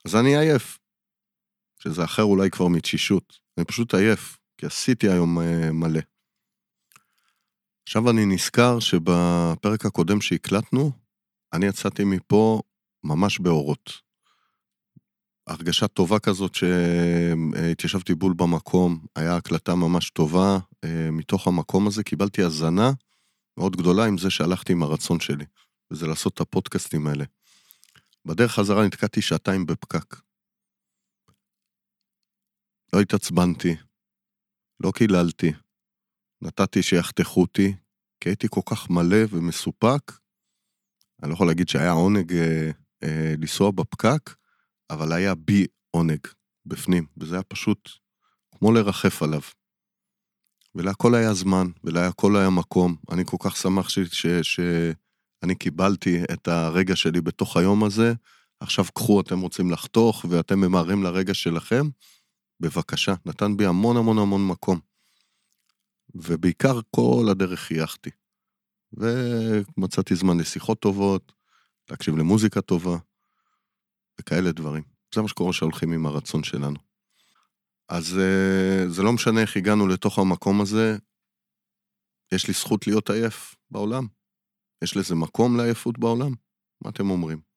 אז 0.05 0.17
אני 0.17 0.39
עייף, 0.39 0.79
שזה 1.79 2.05
אחר 2.05 2.23
אולי 2.23 2.51
כבר 2.51 2.69
מתשישות. 2.69 3.39
אני 3.59 3.65
פשוט 3.65 3.95
עייף, 3.95 4.40
כי 4.61 4.67
עשיתי 4.67 5.09
היום 5.09 5.39
אה, 5.39 5.73
מלא. 5.73 6.01
עכשיו 7.83 8.11
אני 8.11 8.27
נזכר 8.27 8.81
שבפרק 8.81 9.87
הקודם 9.87 10.21
שהקלטנו, 10.21 10.93
אני 11.53 11.67
יצאתי 11.67 12.05
מפה 12.05 12.63
ממש 13.05 13.39
באורות. 13.39 13.93
הרגשה 15.47 15.89
טובה 15.89 16.19
כזאת 16.19 16.55
שהתיישבתי 16.55 18.15
בול 18.15 18.33
במקום, 18.37 19.07
היה 19.17 19.37
הקלטה 19.37 19.75
ממש 19.75 20.11
טובה 20.11 20.59
אה, 20.85 21.11
מתוך 21.13 21.47
המקום 21.47 21.87
הזה, 21.87 22.05
קיבלתי 22.05 22.43
הזנה 22.43 22.91
מאוד 23.57 23.77
גדולה 23.77 24.05
עם 24.05 24.19
זה 24.19 24.31
שהלכתי 24.31 24.73
עם 24.73 24.83
הרצון 24.83 25.21
שלי, 25.21 25.45
וזה 25.91 26.07
לעשות 26.07 26.35
את 26.35 26.41
הפודקאסטים 26.41 27.07
האלה. 27.07 27.25
בדרך 28.25 28.53
חזרה 28.53 28.87
נתקעתי 28.87 29.23
שעתיים 29.23 29.67
בפקק. 29.67 30.17
לא 32.93 33.01
התעצבנתי, 33.01 33.77
לא 34.81 34.93
קיללתי, 34.95 35.53
נתתי 36.43 36.83
שיחתכו 36.83 37.41
אותי, 37.41 37.75
כי 38.21 38.29
הייתי 38.29 38.47
כל 38.51 38.61
כך 38.71 38.91
מלא 38.91 39.19
ומסופק. 39.31 40.13
אני 41.23 41.29
לא 41.29 41.35
יכול 41.35 41.47
להגיד 41.47 41.69
שהיה 41.69 41.91
עונג 41.91 42.33
אה, 42.33 42.71
אה, 43.03 43.35
לנסוע 43.39 43.71
בפקק, 43.71 44.35
אבל 44.91 45.13
היה 45.13 45.35
בי 45.35 45.67
עונג 45.91 46.21
בפנים, 46.67 47.07
וזה 47.17 47.35
היה 47.35 47.43
פשוט 47.43 47.91
כמו 48.59 48.73
לרחף 48.73 49.23
עליו. 49.23 49.41
ולהכל 50.75 51.15
היה 51.15 51.35
זמן, 51.35 51.67
ולהכל 51.85 52.37
היה 52.37 52.51
מקום. 52.51 52.97
אני 53.11 53.23
כל 53.27 53.37
כך 53.41 53.57
שמח 53.57 53.89
ש... 53.89 53.99
ש... 53.99 54.27
שאני 54.43 55.55
קיבלתי 55.55 56.23
את 56.33 56.49
הרגע 56.49 56.97
שלי 56.97 57.21
בתוך 57.21 57.57
היום 57.57 57.85
הזה. 57.85 58.13
עכשיו 58.61 58.85
קחו, 58.95 59.21
אתם 59.21 59.41
רוצים 59.41 59.71
לחתוך, 59.71 60.25
ואתם 60.29 60.61
ממהרים 60.61 61.03
לרגע 61.03 61.35
שלכם, 61.35 61.87
בבקשה. 62.61 63.15
נתן 63.27 63.57
בי 63.57 63.67
המון 63.67 63.97
המון 63.97 64.19
המון 64.19 64.49
מקום. 64.49 64.81
ובעיקר 66.15 66.81
כל 66.91 67.27
הדרך 67.31 67.61
חייכתי. 67.61 68.11
ומצאתי 68.93 70.15
זמן 70.15 70.41
לשיחות 70.41 70.81
טובות, 70.81 71.33
להקשיב 71.91 72.17
למוזיקה 72.17 72.61
טובה, 72.61 72.97
וכאלה 74.21 74.53
דברים. 74.53 74.83
זה 75.15 75.23
מה 75.23 75.29
שקורה 75.29 75.53
שהולכים 75.53 75.93
עם 75.93 76.07
הרצון 76.07 76.43
שלנו. 76.43 76.77
אז 77.89 78.19
אה, 78.19 78.89
זה 78.89 79.03
לא 79.03 79.13
משנה 79.13 79.41
איך 79.41 79.57
הגענו 79.57 79.89
לתוך 79.89 80.19
המקום 80.19 80.61
הזה, 80.61 80.97
יש 82.33 82.49
לי 82.49 82.55
זכות 82.55 82.87
להיות 82.87 83.11
עייף 83.11 83.55
בעולם. 83.71 84.07
יש 84.85 84.97
לזה 84.97 85.15
מקום 85.15 85.57
לעייפות 85.57 85.99
בעולם? 85.99 86.35
מה 86.85 86.91
אתם 86.91 87.11
אומרים? 87.11 87.50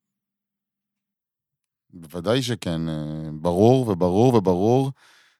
בוודאי 1.93 2.41
שכן, 2.41 2.89
אה, 2.89 3.29
ברור 3.31 3.87
וברור 3.87 4.33
וברור. 4.33 4.91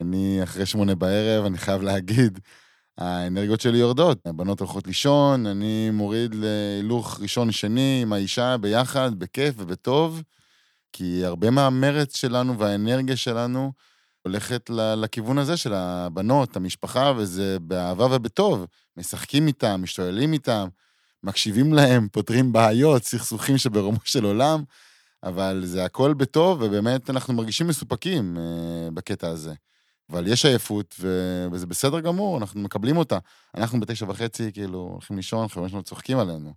אני 0.01 0.43
אחרי 0.43 0.65
שמונה 0.65 0.95
בערב, 0.95 1.45
אני 1.45 1.57
חייב 1.57 1.81
להגיד, 1.81 2.39
האנרגיות 2.97 3.61
שלי 3.61 3.77
יורדות. 3.77 4.19
הבנות 4.25 4.59
הולכות 4.59 4.87
לישון, 4.87 5.45
אני 5.45 5.89
מוריד 5.93 6.35
להילוך 6.35 7.19
ראשון-שני 7.21 7.99
עם 8.01 8.13
האישה 8.13 8.57
ביחד, 8.57 9.19
בכיף 9.19 9.55
ובטוב, 9.57 10.21
כי 10.93 11.25
הרבה 11.25 11.49
מהמרץ 11.49 12.15
שלנו 12.15 12.59
והאנרגיה 12.59 13.17
שלנו 13.17 13.71
הולכת 14.21 14.69
לכיוון 14.73 15.37
הזה 15.37 15.57
של 15.57 15.73
הבנות, 15.73 16.55
המשפחה, 16.55 17.13
וזה 17.17 17.57
באהבה 17.61 18.07
ובטוב. 18.15 18.65
משחקים 18.97 19.47
איתם, 19.47 19.79
משתוללים 19.83 20.33
איתם, 20.33 20.67
מקשיבים 21.23 21.73
להם, 21.73 22.07
פותרים 22.11 22.51
בעיות, 22.51 23.03
סכסוכים 23.03 23.57
שברומו 23.57 23.99
של 24.03 24.23
עולם, 24.23 24.63
אבל 25.23 25.61
זה 25.65 25.85
הכל 25.85 26.13
בטוב, 26.13 26.61
ובאמת 26.61 27.09
אנחנו 27.09 27.33
מרגישים 27.33 27.67
מסופקים 27.67 28.37
אה, 28.37 28.91
בקטע 28.91 29.27
הזה. 29.27 29.53
אבל 30.09 30.27
יש 30.27 30.45
עייפות. 30.45 30.95
וזה 31.51 31.67
בסדר 31.67 31.99
גמור, 31.99 32.37
אנחנו 32.37 32.61
מקבלים 32.61 32.97
אותה. 32.97 33.17
אנחנו 33.55 33.79
בתשע 33.79 34.05
וחצי, 34.09 34.51
כאילו, 34.53 34.89
הולכים 34.93 35.15
לישון, 35.17 35.47
חברים 35.47 35.69
שלנו 35.69 35.83
צוחקים 35.83 36.17
עלינו. 36.17 36.53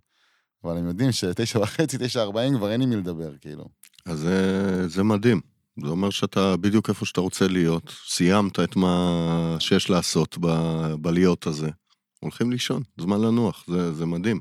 אבל 0.63 0.77
הם 0.77 0.87
יודעים 0.87 1.11
שתשע 1.11 1.59
וחצי, 1.59 1.97
תשע 1.99 2.21
ארבעים, 2.21 2.57
כבר 2.57 2.71
אין 2.71 2.81
עם 2.81 2.89
מי 2.89 2.95
לדבר, 2.95 3.31
כאילו. 3.41 3.65
אז 4.05 4.19
זה, 4.19 4.87
זה 4.87 5.03
מדהים. 5.03 5.41
זה 5.83 5.87
אומר 5.87 6.09
שאתה 6.09 6.57
בדיוק 6.57 6.89
איפה 6.89 7.05
שאתה 7.05 7.21
רוצה 7.21 7.47
להיות, 7.47 7.93
סיימת 8.07 8.59
את 8.59 8.75
מה 8.75 9.55
שיש 9.59 9.89
לעשות 9.89 10.37
ב, 10.41 10.47
בלהיות 11.01 11.47
הזה. 11.47 11.69
הולכים 12.19 12.51
לישון, 12.51 12.83
זמן 13.01 13.21
לנוח, 13.21 13.63
זה, 13.67 13.93
זה 13.93 14.05
מדהים. 14.05 14.39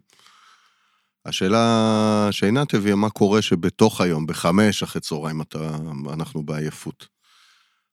השאלה 1.28 2.28
שעינת 2.30 2.74
הביאה, 2.74 2.96
מה 2.96 3.10
קורה 3.10 3.42
שבתוך 3.42 4.00
היום, 4.00 4.26
בחמש 4.26 4.82
אחרי 4.82 5.00
צהריים, 5.00 5.42
אתה, 5.42 5.76
אנחנו 6.12 6.42
בעייפות. 6.42 7.08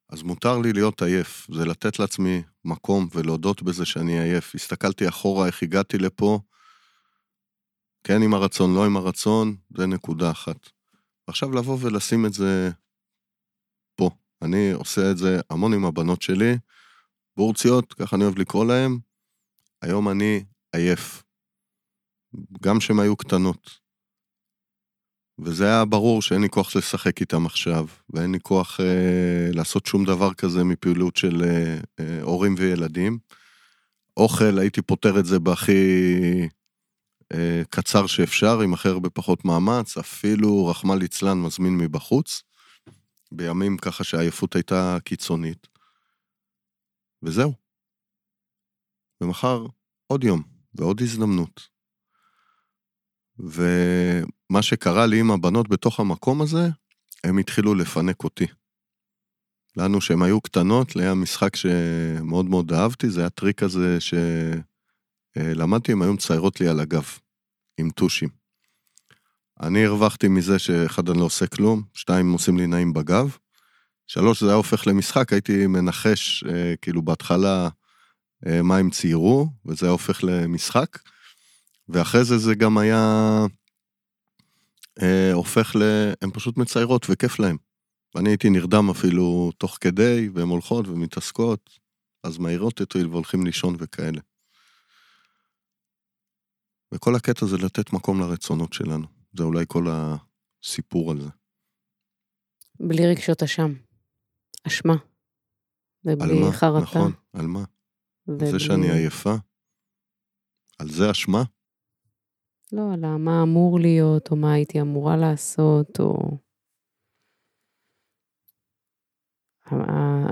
אז 0.10 0.24
מותר 0.24 0.58
לי 0.58 0.74
להיות 0.74 1.02
עייף, 1.02 1.48
זה 1.52 1.66
לתת 1.66 2.00
לעצמי 2.00 2.44
מקום 2.66 3.08
ולהודות 3.16 3.64
בזה 3.64 3.86
שאני 3.86 4.20
עייף. 4.20 4.56
הסתכלתי 4.56 5.08
אחורה 5.08 5.48
איך 5.48 5.64
הגעתי 5.64 5.98
לפה, 5.98 6.40
כן 8.04 8.22
עם 8.22 8.34
הרצון, 8.34 8.76
לא 8.76 8.86
עם 8.86 8.98
הרצון, 8.98 9.56
זה 9.78 9.86
נקודה 9.86 10.32
אחת. 10.32 10.70
עכשיו 11.28 11.52
לבוא 11.52 11.78
ולשים 11.82 12.26
את 12.26 12.34
זה 12.34 12.70
אני 14.44 14.72
עושה 14.72 15.12
את 15.12 15.18
זה 15.18 15.40
המון 15.50 15.74
עם 15.74 15.86
הבנות 15.86 16.22
שלי, 16.22 16.58
בורציות, 17.38 17.94
ככה 17.94 18.16
אני 18.16 18.24
אוהב 18.24 18.40
לקרוא 18.40 18.66
להן. 18.66 18.98
היום 19.82 20.10
אני 20.10 20.44
עייף. 20.76 21.24
גם 22.64 22.82
שהן 22.82 23.00
היו 23.00 23.16
קטנות. 23.16 23.84
וזה 25.40 25.66
היה 25.66 25.86
ברור 25.86 26.22
שאין 26.22 26.42
לי 26.42 26.50
כוח 26.50 26.76
לשחק 26.76 27.22
איתם 27.22 27.46
עכשיו, 27.46 27.88
ואין 28.10 28.32
לי 28.32 28.40
כוח 28.40 28.80
אה, 28.80 29.50
לעשות 29.54 29.86
שום 29.86 30.06
דבר 30.06 30.34
כזה 30.34 30.64
מפעילות 30.64 31.16
של 31.16 31.44
אה, 31.44 31.78
אה, 32.00 32.22
הורים 32.22 32.56
וילדים. 32.58 33.20
אוכל, 34.18 34.60
הייתי 34.60 34.82
פותר 34.82 35.20
את 35.20 35.26
זה 35.26 35.40
בהכי 35.40 35.74
אה, 37.34 37.62
קצר 37.70 38.08
שאפשר, 38.08 38.62
עם 38.62 38.74
הכי 38.74 38.90
הרבה 38.90 39.10
פחות 39.10 39.46
מאמץ, 39.46 39.98
אפילו 39.98 40.68
רחמנא 40.68 41.00
ליצלן 41.00 41.38
מזמין 41.42 41.78
מבחוץ, 41.78 42.44
בימים 43.32 43.78
ככה 43.78 44.04
שהעייפות 44.04 44.56
הייתה 44.56 44.98
קיצונית. 45.06 45.68
וזהו. 47.24 47.54
ומחר 49.22 49.66
עוד 50.08 50.24
יום 50.24 50.44
ועוד 50.76 51.02
הזדמנות. 51.02 51.73
ומה 53.44 54.62
שקרה 54.62 55.06
לי 55.06 55.20
עם 55.20 55.32
הבנות 55.32 55.70
בתוך 55.70 56.00
המקום 56.00 56.42
הזה, 56.42 56.70
הם 57.24 57.38
התחילו 57.38 57.76
לפנק 57.76 58.24
אותי. 58.24 58.46
לנו, 59.78 60.02
שהן 60.02 60.22
היו 60.22 60.42
קטנות, 60.42 60.96
היה 60.96 61.14
משחק 61.14 61.56
שמאוד 61.56 62.46
מאוד 62.46 62.74
אהבתי, 62.74 63.10
זה 63.10 63.20
היה 63.20 63.30
טריק 63.30 63.60
כזה 63.60 63.98
שלמדתי, 65.38 65.92
הן 65.92 66.02
היו 66.02 66.14
מציירות 66.14 66.62
לי 66.62 66.68
על 66.68 66.80
הגב, 66.80 67.06
עם 67.78 67.90
טושים. 67.90 68.30
אני 69.62 69.86
הרווחתי 69.86 70.28
מזה 70.28 70.60
שאחד, 70.60 71.10
אני 71.10 71.20
לא 71.20 71.26
עושה 71.26 71.48
כלום, 71.48 71.84
שתיים, 71.94 72.32
עושים 72.32 72.58
לי 72.58 72.68
נעים 72.68 72.94
בגב, 72.94 73.38
שלוש, 74.08 74.42
זה 74.44 74.48
היה 74.48 74.56
הופך 74.56 74.88
למשחק, 74.88 75.34
הייתי 75.34 75.68
מנחש, 75.68 76.44
אה, 76.44 76.74
כאילו 76.82 77.02
בהתחלה, 77.02 77.70
אה, 78.48 78.62
מה 78.62 78.78
הם 78.78 78.90
ציירו, 78.90 79.50
וזה 79.66 79.86
היה 79.86 79.92
הופך 79.92 80.24
למשחק, 80.24 80.98
ואחרי 81.90 82.24
זה 82.24 82.38
זה 82.38 82.56
גם 82.56 82.78
היה 82.78 83.02
אה, 85.02 85.34
הופך 85.34 85.76
ל... 85.76 85.82
הן 86.22 86.32
פשוט 86.34 86.58
מציירות 86.58 87.06
וכיף 87.10 87.40
להן. 87.40 87.58
ואני 88.16 88.30
הייתי 88.30 88.50
נרדם 88.50 88.90
אפילו 88.90 89.52
תוך 89.58 89.78
כדי, 89.82 90.30
והן 90.34 90.48
הולכות 90.48 90.88
ומתעסקות, 90.88 91.80
אז 92.24 92.38
מעירות 92.38 92.80
אותי 92.82 93.04
והולכים 93.04 93.46
לישון 93.46 93.76
וכאלה. 93.80 94.22
וכל 96.94 97.16
הקטע 97.16 97.46
זה 97.46 97.58
לתת 97.58 97.94
מקום 97.94 98.20
לרצונות 98.20 98.74
שלנו. 98.74 99.08
זה 99.38 99.44
אולי 99.44 99.66
כל 99.68 99.86
הסיפור 99.90 101.12
על 101.12 101.22
זה. 101.22 101.30
בלי 102.80 103.08
רגשות 103.08 103.44
אשם. 103.44 103.74
אשמה. 104.68 104.96
ובלי? 106.06 106.52
חרטה. 106.52 106.84
נכון, 106.84 107.12
על 107.34 107.48
מה? 107.48 107.64
ובלי... 108.28 108.52
זה 108.52 108.60
שאני 108.60 108.92
עייפה? 108.92 109.36
על 110.80 110.90
זה 110.90 111.12
אשמה? 111.12 111.44
לא, 112.74 112.94
על 112.94 113.18
מה 113.18 113.44
אמור 113.44 113.80
להיות, 113.80 114.32
או 114.32 114.36
מה 114.36 114.54
הייתי 114.54 114.82
אמורה 114.82 115.18
לעשות, 115.18 116.00
או... 116.00 116.38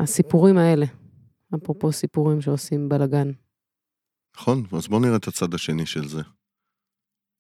הסיפורים 0.04 0.58
האלה, 0.58 0.86
אפרופו 1.56 1.92
סיפורים 1.92 2.42
שעושים 2.42 2.90
בלאגן. 2.90 3.32
נכון, 4.36 4.64
אז 4.78 4.88
בואו 4.88 5.02
נראה 5.02 5.16
את 5.16 5.28
הצד 5.28 5.54
השני 5.54 5.86
של 5.86 6.08
זה. 6.08 6.22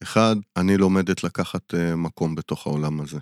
אחד, 0.04 0.36
אני 0.58 0.78
לומדת 0.78 1.24
לקחת 1.24 1.74
uh, 1.74 1.96
מקום 1.96 2.36
בתוך 2.36 2.68
העולם 2.68 3.02
הזה. 3.02 3.20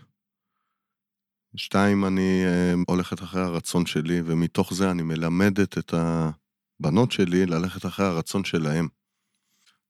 שתיים, 1.55 2.05
אני 2.05 2.43
uh, 2.45 2.83
הולכת 2.87 3.19
אחרי 3.19 3.41
הרצון 3.41 3.85
שלי, 3.85 4.21
ומתוך 4.25 4.73
זה 4.73 4.91
אני 4.91 5.01
מלמדת 5.01 5.77
את 5.77 5.93
הבנות 5.93 7.11
שלי 7.11 7.45
ללכת 7.45 7.85
אחרי 7.85 8.05
הרצון 8.05 8.43
שלהם. 8.43 8.87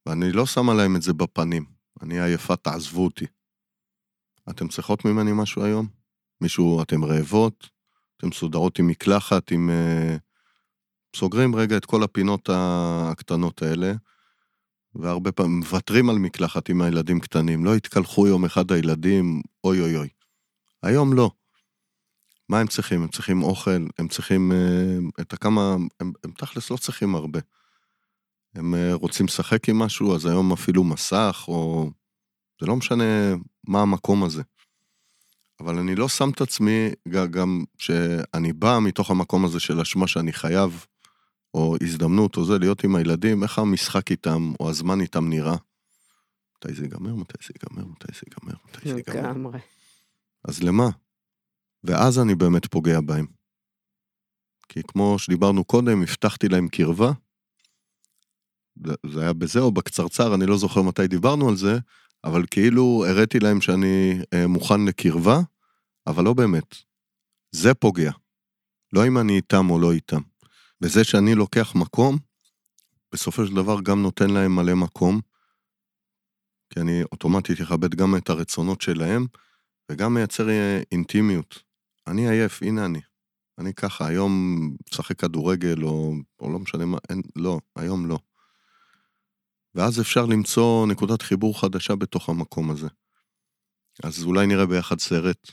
ואני 0.06 0.32
לא 0.32 0.46
שמה 0.46 0.74
להם 0.74 0.96
את 0.96 1.02
זה 1.02 1.14
בפנים. 1.14 1.79
אני 2.02 2.22
עייפה, 2.22 2.56
תעזבו 2.56 3.04
אותי. 3.04 3.26
אתם 4.50 4.68
צריכות 4.68 5.06
ממני 5.06 5.32
משהו 5.34 5.64
היום? 5.64 5.88
מישהו, 6.42 6.82
אתם 6.82 7.06
רעבות? 7.06 7.70
אתם 8.18 8.28
מסודרות 8.28 8.80
עם 8.80 8.88
מקלחת, 8.88 9.52
עם... 9.52 9.70
Uh, 9.70 10.20
סוגרים 11.16 11.56
רגע 11.56 11.78
את 11.78 11.86
כל 11.86 12.04
הפינות 12.04 12.50
הקטנות 12.54 13.62
האלה, 13.62 13.94
והרבה 14.96 15.32
פעמים 15.32 15.58
מוותרים 15.60 16.10
על 16.10 16.16
מקלחת 16.16 16.70
עם 16.70 16.82
הילדים 16.82 17.20
קטנים. 17.20 17.66
לא 17.66 17.76
יתקלחו 17.76 18.28
יום 18.28 18.46
אחד 18.46 18.72
הילדים, 18.72 19.42
אוי 19.64 19.82
אוי 19.82 19.98
אוי. 19.98 20.10
היום 20.84 21.14
לא. 21.14 21.32
מה 22.50 22.60
הם 22.60 22.68
צריכים? 22.68 23.02
הם 23.02 23.08
צריכים 23.08 23.44
אוכל, 23.44 23.86
הם 23.98 24.08
צריכים 24.08 24.52
אה, 24.52 25.22
את 25.22 25.34
הכמה... 25.34 25.76
הם, 26.00 26.12
הם 26.24 26.32
תכלס 26.32 26.72
לא 26.72 26.78
צריכים 26.78 27.16
הרבה. 27.16 27.40
הם 28.60 28.76
אה, 28.76 28.94
רוצים 28.94 29.26
לשחק 29.26 29.70
עם 29.70 29.80
משהו, 29.80 30.16
אז 30.16 30.26
היום 30.26 30.54
אפילו 30.54 30.84
מסך, 30.84 31.46
או... 31.48 31.90
זה 32.62 32.68
לא 32.68 32.76
משנה 32.76 33.04
מה 33.68 33.82
המקום 33.82 34.24
הזה. 34.24 34.44
אבל 35.60 35.78
אני 35.78 35.96
לא 35.96 36.10
שם 36.10 36.30
את 36.30 36.42
עצמי, 36.42 36.90
גם 37.32 37.64
שאני 37.78 38.54
בא 38.54 38.80
מתוך 38.82 39.12
המקום 39.12 39.46
הזה 39.46 39.60
של 39.60 39.80
אשמה 39.80 40.08
שאני 40.08 40.34
חייב, 40.34 40.86
או 41.54 41.76
הזדמנות, 41.84 42.38
או 42.38 42.46
זה, 42.46 42.60
להיות 42.60 42.84
עם 42.84 42.96
הילדים, 42.96 43.44
איך 43.44 43.60
המשחק 43.60 44.12
איתם, 44.12 44.54
או 44.60 44.70
הזמן 44.70 45.02
איתם 45.02 45.30
נראה. 45.30 45.56
מתי 46.58 46.74
זה 46.74 46.84
ייגמר, 46.84 47.16
מתי 47.16 47.38
זה 47.48 47.54
ייגמר, 47.56 47.92
מתי 47.92 48.08
זה 48.14 48.22
ייגמר, 48.28 48.60
מתי 48.70 48.90
זה 48.90 48.98
ייגמר. 48.98 49.30
לגמרי. 49.30 49.60
אז 50.48 50.64
למה? 50.64 50.90
ואז 51.84 52.20
אני 52.20 52.36
באמת 52.36 52.66
פוגע 52.66 53.02
בהם. 53.02 53.26
כי 54.70 54.84
כמו 54.88 55.20
שדיברנו 55.20 55.64
קודם, 55.64 56.02
הבטחתי 56.02 56.50
להם 56.50 56.68
קרבה. 56.68 57.12
זה- 58.88 59.22
היה 59.22 59.34
בזה 59.34 59.60
או 59.60 59.72
בקצרצר, 59.72 60.36
אני 60.36 60.46
לא 60.46 60.58
זוכר 60.58 60.82
מתי 60.82 61.08
דיברנו 61.08 61.50
על 61.50 61.56
זה, 61.56 61.78
אבל 62.24 62.44
כאילו 62.52 63.06
הראיתי 63.10 63.40
להם 63.40 63.62
שאני 63.62 64.20
אה, 64.34 64.48
מוכן 64.48 64.86
לקרבה, 64.86 65.40
אבל 66.08 66.24
לא 66.24 66.34
באמת. 66.34 66.76
זה 67.52 67.74
פוגע. 67.74 68.12
לא 68.94 69.08
אם 69.08 69.18
אני 69.18 69.36
איתם 69.36 69.70
או 69.70 69.80
לא 69.80 69.92
איתם. 69.92 70.22
בזה 70.82 71.04
שאני 71.04 71.36
לוקח 71.36 71.76
מקום, 71.76 72.18
בסופו 73.14 73.46
של 73.46 73.56
דבר 73.56 73.82
גם 73.82 74.02
נותן 74.02 74.30
להם 74.30 74.56
מלא 74.56 74.74
מקום, 74.76 75.20
כי 76.74 76.80
אני 76.80 77.04
אוטומטית 77.12 77.62
אכבד 77.62 77.96
גם 77.96 78.16
את 78.16 78.30
הרצונות 78.30 78.82
שלהם, 78.82 79.26
וגם 79.92 80.14
מייצר 80.14 80.50
אה, 80.50 80.82
אינטימיות. 80.92 81.64
אני 82.08 82.30
עייף, 82.30 82.64
הנה 82.64 82.86
אני. 82.86 83.02
אני 83.58 83.74
ככה, 83.74 84.08
היום 84.08 84.32
משחק 84.92 85.20
כדורגל, 85.20 85.84
או, 85.84 86.14
או 86.40 86.52
לא 86.54 86.60
משנה 86.60 86.86
מה, 86.86 86.98
אין, 87.10 87.22
לא, 87.36 87.60
היום 87.76 88.06
לא. 88.06 88.20
ואז 89.76 90.02
אפשר 90.02 90.26
למצוא 90.26 90.88
נקודת 90.88 91.22
חיבור 91.22 91.62
חדשה 91.62 91.96
בתוך 91.96 92.30
המקום 92.30 92.72
הזה. 92.72 92.88
אז 94.04 94.24
אולי 94.24 94.48
נראה 94.48 94.66
ביחד 94.66 95.00
סרט, 95.00 95.52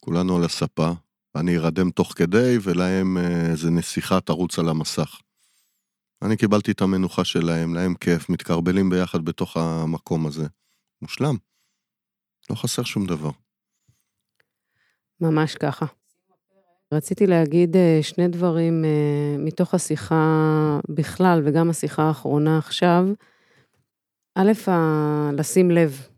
כולנו 0.00 0.36
על 0.36 0.44
הספה, 0.44 0.92
ואני 1.34 1.58
ארדם 1.58 1.90
תוך 1.90 2.12
כדי, 2.16 2.56
ולהם 2.62 3.18
אה, 3.18 3.50
איזה 3.50 3.70
נסיכה 3.70 4.20
תרוץ 4.20 4.58
על 4.58 4.68
המסך. 4.68 5.20
אני 6.22 6.36
קיבלתי 6.36 6.70
את 6.70 6.80
המנוחה 6.80 7.24
שלהם, 7.24 7.74
להם 7.74 7.94
כיף, 7.94 8.28
מתקרבלים 8.30 8.90
ביחד 8.90 9.24
בתוך 9.24 9.56
המקום 9.56 10.26
הזה. 10.26 10.46
מושלם. 11.02 11.34
לא 12.50 12.54
חסר 12.54 12.82
שום 12.82 13.06
דבר. 13.06 13.30
ממש 15.20 15.54
ככה. 15.54 15.86
רציתי 16.92 17.26
להגיד 17.26 17.76
אה, 17.76 17.98
שני 18.02 18.28
דברים 18.28 18.84
אה, 18.84 19.36
מתוך 19.38 19.74
השיחה 19.74 20.80
בכלל, 20.88 21.42
וגם 21.44 21.70
השיחה 21.70 22.02
האחרונה 22.02 22.58
עכשיו. 22.58 23.06
א', 24.34 24.52
לשים 25.32 25.70
לב, 25.70 26.08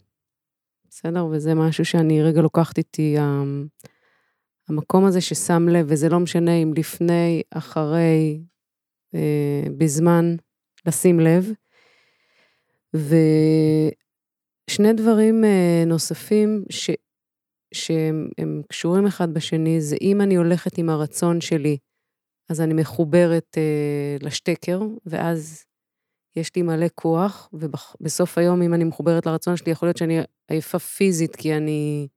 בסדר? 0.88 1.26
וזה 1.26 1.54
משהו 1.54 1.84
שאני 1.84 2.22
רגע 2.22 2.40
לוקחת 2.40 2.78
איתי, 2.78 3.16
המקום 4.68 5.04
הזה 5.04 5.20
ששם 5.20 5.68
לב, 5.68 5.86
וזה 5.88 6.08
לא 6.08 6.20
משנה 6.20 6.54
אם 6.54 6.72
לפני, 6.76 7.42
אחרי, 7.50 8.40
אה, 9.14 9.62
בזמן, 9.78 10.36
לשים 10.86 11.20
לב. 11.20 11.52
ושני 12.94 13.12
דברים 14.92 15.44
נוספים 15.86 16.64
ש... 16.70 16.90
שהם 17.74 18.28
הם 18.38 18.62
קשורים 18.68 19.06
אחד 19.06 19.34
בשני, 19.34 19.80
זה 19.80 19.96
אם 20.00 20.20
אני 20.20 20.34
הולכת 20.34 20.78
עם 20.78 20.88
הרצון 20.88 21.40
שלי, 21.40 21.78
אז 22.50 22.60
אני 22.60 22.74
מחוברת 22.74 23.58
אה, 23.58 24.16
לשטקר, 24.20 24.80
ואז 25.06 25.64
יש 26.36 26.56
לי 26.56 26.62
מלא 26.62 26.86
כוח, 26.94 27.48
ובסוף 27.52 28.38
היום, 28.38 28.62
אם 28.62 28.74
אני 28.74 28.84
מחוברת 28.84 29.26
לרצון 29.26 29.56
שלי, 29.56 29.72
יכול 29.72 29.88
להיות 29.88 29.96
שאני 29.96 30.20
עייפה 30.48 30.78
פיזית, 30.78 31.36
כי 31.36 31.56
אני, 31.56 32.08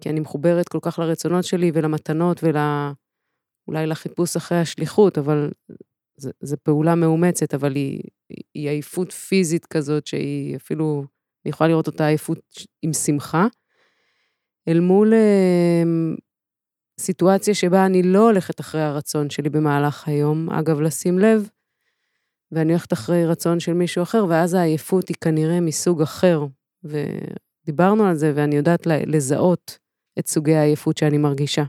כי 0.00 0.10
אני 0.10 0.20
מחוברת 0.20 0.68
כל 0.68 0.78
כך 0.82 0.98
לרצונות 0.98 1.44
שלי 1.44 1.70
ולמתנות 1.74 2.40
ואולי 2.42 3.86
לחיפוש 3.86 4.36
אחרי 4.36 4.58
השליחות, 4.58 5.18
אבל 5.18 5.50
זו 6.18 6.56
פעולה 6.62 6.94
מאומצת, 6.94 7.54
אבל 7.54 7.74
היא, 7.74 8.02
היא 8.54 8.68
עייפות 8.68 9.12
פיזית 9.12 9.66
כזאת, 9.66 10.06
שהיא 10.06 10.56
אפילו, 10.56 11.04
אני 11.44 11.50
יכולה 11.50 11.68
לראות 11.70 11.86
אותה 11.86 12.06
עייפות 12.06 12.38
עם 12.82 12.92
שמחה. 12.92 13.46
אל 14.68 14.80
מול 14.80 15.14
אה, 15.14 15.82
סיטואציה 17.00 17.54
שבה 17.54 17.86
אני 17.86 18.02
לא 18.02 18.26
הולכת 18.26 18.60
אחרי 18.60 18.82
הרצון 18.82 19.30
שלי 19.30 19.50
במהלך 19.50 20.08
היום, 20.08 20.50
אגב, 20.50 20.80
לשים 20.80 21.18
לב, 21.18 21.48
ואני 22.52 22.72
הולכת 22.72 22.92
אחרי 22.92 23.26
רצון 23.26 23.60
של 23.60 23.72
מישהו 23.72 24.02
אחר, 24.02 24.24
ואז 24.28 24.54
העייפות 24.54 25.08
היא 25.08 25.16
כנראה 25.20 25.60
מסוג 25.60 26.02
אחר. 26.02 26.46
ודיברנו 26.84 28.06
על 28.06 28.14
זה, 28.14 28.32
ואני 28.34 28.56
יודעת 28.56 28.86
לזהות 28.86 29.78
את 30.18 30.26
סוגי 30.28 30.54
העייפות 30.54 30.96
שאני 30.96 31.18
מרגישה. 31.18 31.64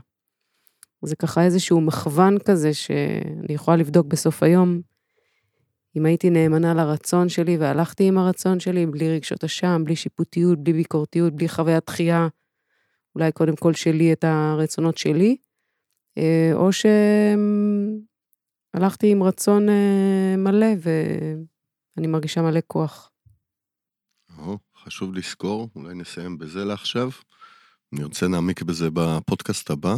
זה 1.04 1.16
ככה 1.16 1.44
איזשהו 1.44 1.80
מכוון 1.80 2.38
כזה 2.38 2.74
שאני 2.74 3.54
יכולה 3.54 3.76
לבדוק 3.76 4.06
בסוף 4.06 4.42
היום, 4.42 4.80
אם 5.96 6.06
הייתי 6.06 6.30
נאמנה 6.30 6.74
לרצון 6.74 7.28
שלי 7.28 7.56
והלכתי 7.56 8.04
עם 8.04 8.18
הרצון 8.18 8.60
שלי, 8.60 8.86
בלי 8.86 9.14
רגשות 9.16 9.44
אשם, 9.44 9.82
בלי 9.84 9.96
שיפוטיות, 9.96 10.58
בלי 10.58 10.72
ביקורתיות, 10.72 11.32
בלי 11.32 11.48
חוויית 11.48 11.86
דחייה, 11.86 12.28
אולי 13.14 13.32
קודם 13.32 13.56
כל 13.56 13.74
שלי 13.74 14.12
את 14.12 14.24
הרצונות 14.24 14.98
שלי, 14.98 15.36
אה, 16.18 16.50
או 16.54 16.68
שהלכתי 18.72 19.12
עם 19.12 19.22
רצון 19.22 19.68
אה, 19.68 20.34
מלא 20.38 20.66
ואני 20.82 22.06
מרגישה 22.06 22.42
מלא 22.42 22.60
כוח. 22.66 23.10
חשוב 24.84 25.14
לזכור, 25.14 25.68
אולי 25.76 25.94
נסיים 25.94 26.38
בזה 26.38 26.64
לעכשיו. 26.64 27.10
אני 27.92 28.04
רוצה 28.04 28.26
להעמיק 28.26 28.62
בזה 28.62 28.88
בפודקאסט 28.92 29.70
הבא. 29.70 29.96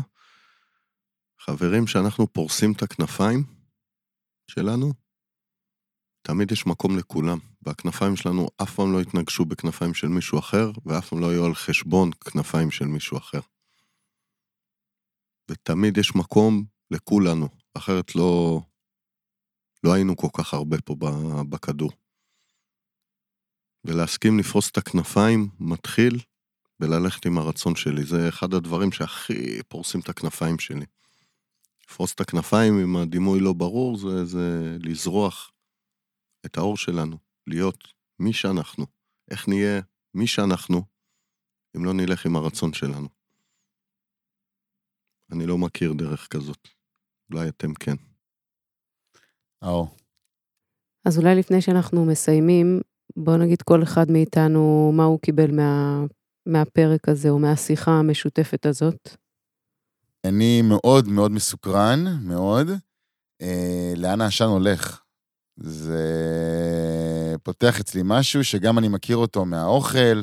חברים, 1.41 1.87
שאנחנו 1.87 2.33
פורסים 2.33 2.73
את 2.73 2.83
הכנפיים 2.83 3.45
שלנו, 4.51 4.93
תמיד 6.23 6.53
יש 6.53 6.67
מקום 6.67 6.99
לכולם, 6.99 7.39
והכנפיים 7.63 8.17
שלנו 8.17 8.49
אף 8.63 8.75
פעם 8.75 8.93
לא 8.93 9.01
יתנגשו 9.01 9.45
בכנפיים 9.45 9.95
של 9.95 10.09
מישהו 10.09 10.39
אחר, 10.39 10.71
ואף 10.87 11.09
פעם 11.09 11.21
לא 11.21 11.27
יהיו 11.27 11.45
על 11.45 11.55
חשבון 11.55 12.11
כנפיים 12.13 12.71
של 12.71 12.85
מישהו 12.85 13.19
אחר. 13.19 13.41
ותמיד 15.51 15.99
יש 15.99 16.15
מקום 16.15 16.65
לכולנו, 16.91 17.49
אחרת 17.75 18.17
לא, 18.17 18.61
לא 19.85 19.93
היינו 19.93 20.17
כל 20.17 20.29
כך 20.39 20.55
הרבה 20.55 20.81
פה 20.81 20.97
בכדור. 21.49 21.91
ולהסכים 23.85 24.39
לפרוס 24.39 24.71
את 24.71 24.79
הכנפיים 24.79 25.49
מתחיל 25.61 26.19
בללכת 26.81 27.27
עם 27.27 27.39
הרצון 27.39 27.77
שלי. 27.77 28.05
זה 28.05 28.29
אחד 28.29 28.55
הדברים 28.55 28.93
שהכי 28.93 29.63
פורסים 29.69 30.01
את 30.01 30.09
הכנפיים 30.09 30.59
שלי. 30.59 30.87
לפרוס 31.85 32.15
את 32.15 32.21
הכנפיים 32.21 32.81
אם 32.81 32.97
הדימוי 32.97 33.41
לא 33.41 33.53
ברור, 33.53 33.99
זה, 33.99 34.25
זה 34.25 34.77
לזרוח 34.81 35.53
את 36.47 36.59
האור 36.59 36.77
שלנו, 36.77 37.17
להיות 37.47 37.89
מי 38.19 38.33
שאנחנו. 38.33 38.87
איך 39.31 39.49
נהיה 39.49 39.81
מי 40.15 40.27
שאנחנו, 40.27 40.83
אם 41.77 41.85
לא 41.85 41.93
נלך 41.93 42.27
עם 42.27 42.37
הרצון 42.37 42.73
שלנו. 42.73 43.09
אני 45.33 45.47
לא 45.47 45.59
מכיר 45.59 45.93
דרך 45.93 46.29
כזאת. 46.31 46.69
אולי 47.33 47.49
אתם 47.49 47.75
כן. 47.75 47.95
או. 49.63 49.87
אז 51.05 51.19
אולי 51.19 51.35
לפני 51.35 51.61
שאנחנו 51.61 52.05
מסיימים, 52.05 52.81
בואו 53.17 53.37
נגיד 53.37 53.63
כל 53.63 53.83
אחד 53.83 54.11
מאיתנו 54.11 54.93
מה 54.95 55.05
הוא 55.05 55.21
קיבל 55.21 55.51
מה, 55.51 56.01
מהפרק 56.47 57.09
הזה 57.09 57.29
או 57.29 57.39
מהשיחה 57.39 57.91
המשותפת 57.91 58.67
הזאת. 58.67 59.17
אני 60.25 60.63
מאוד 60.63 61.09
מאוד 61.09 61.31
מסוקרן, 61.31 62.05
מאוד. 62.23 62.69
אה, 63.43 63.93
לאן 63.97 64.21
העשן 64.21 64.45
הולך? 64.45 65.03
זה 65.57 66.03
פותח 67.39 67.81
אצלי 67.81 68.01
משהו 68.05 68.45
שגם 68.45 68.79
אני 68.79 68.89
מכיר 68.89 69.17
אותו 69.17 69.45
מהאוכל, 69.45 70.21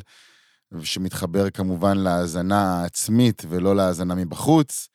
שמתחבר 0.84 1.50
כמובן 1.50 1.98
להאזנה 1.98 2.82
העצמית 2.82 3.44
ולא 3.50 3.76
להאזנה 3.76 4.16
מבחוץ, 4.16 4.88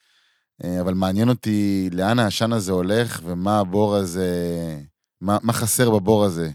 אה, 0.64 0.80
אבל 0.80 0.94
מעניין 0.94 1.28
אותי 1.28 1.88
לאן 1.92 2.18
העשן 2.18 2.52
הזה 2.52 2.72
הולך 2.72 3.20
ומה 3.24 3.58
הבור 3.58 3.94
הזה, 3.96 4.28
מה, 5.20 5.38
מה 5.42 5.52
חסר 5.52 5.90
בבור 5.90 6.24
הזה. 6.24 6.50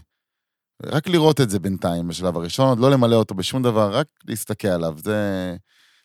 רק 0.86 1.08
לראות 1.08 1.40
את 1.40 1.50
זה 1.50 1.58
בינתיים 1.58 2.08
בשלב 2.08 2.36
הראשון, 2.36 2.68
עוד 2.68 2.78
לא 2.78 2.90
למלא 2.90 3.16
אותו 3.16 3.34
בשום 3.34 3.62
דבר, 3.62 3.94
רק 3.94 4.06
להסתכל 4.24 4.68
עליו. 4.68 4.94
זה, 4.98 5.56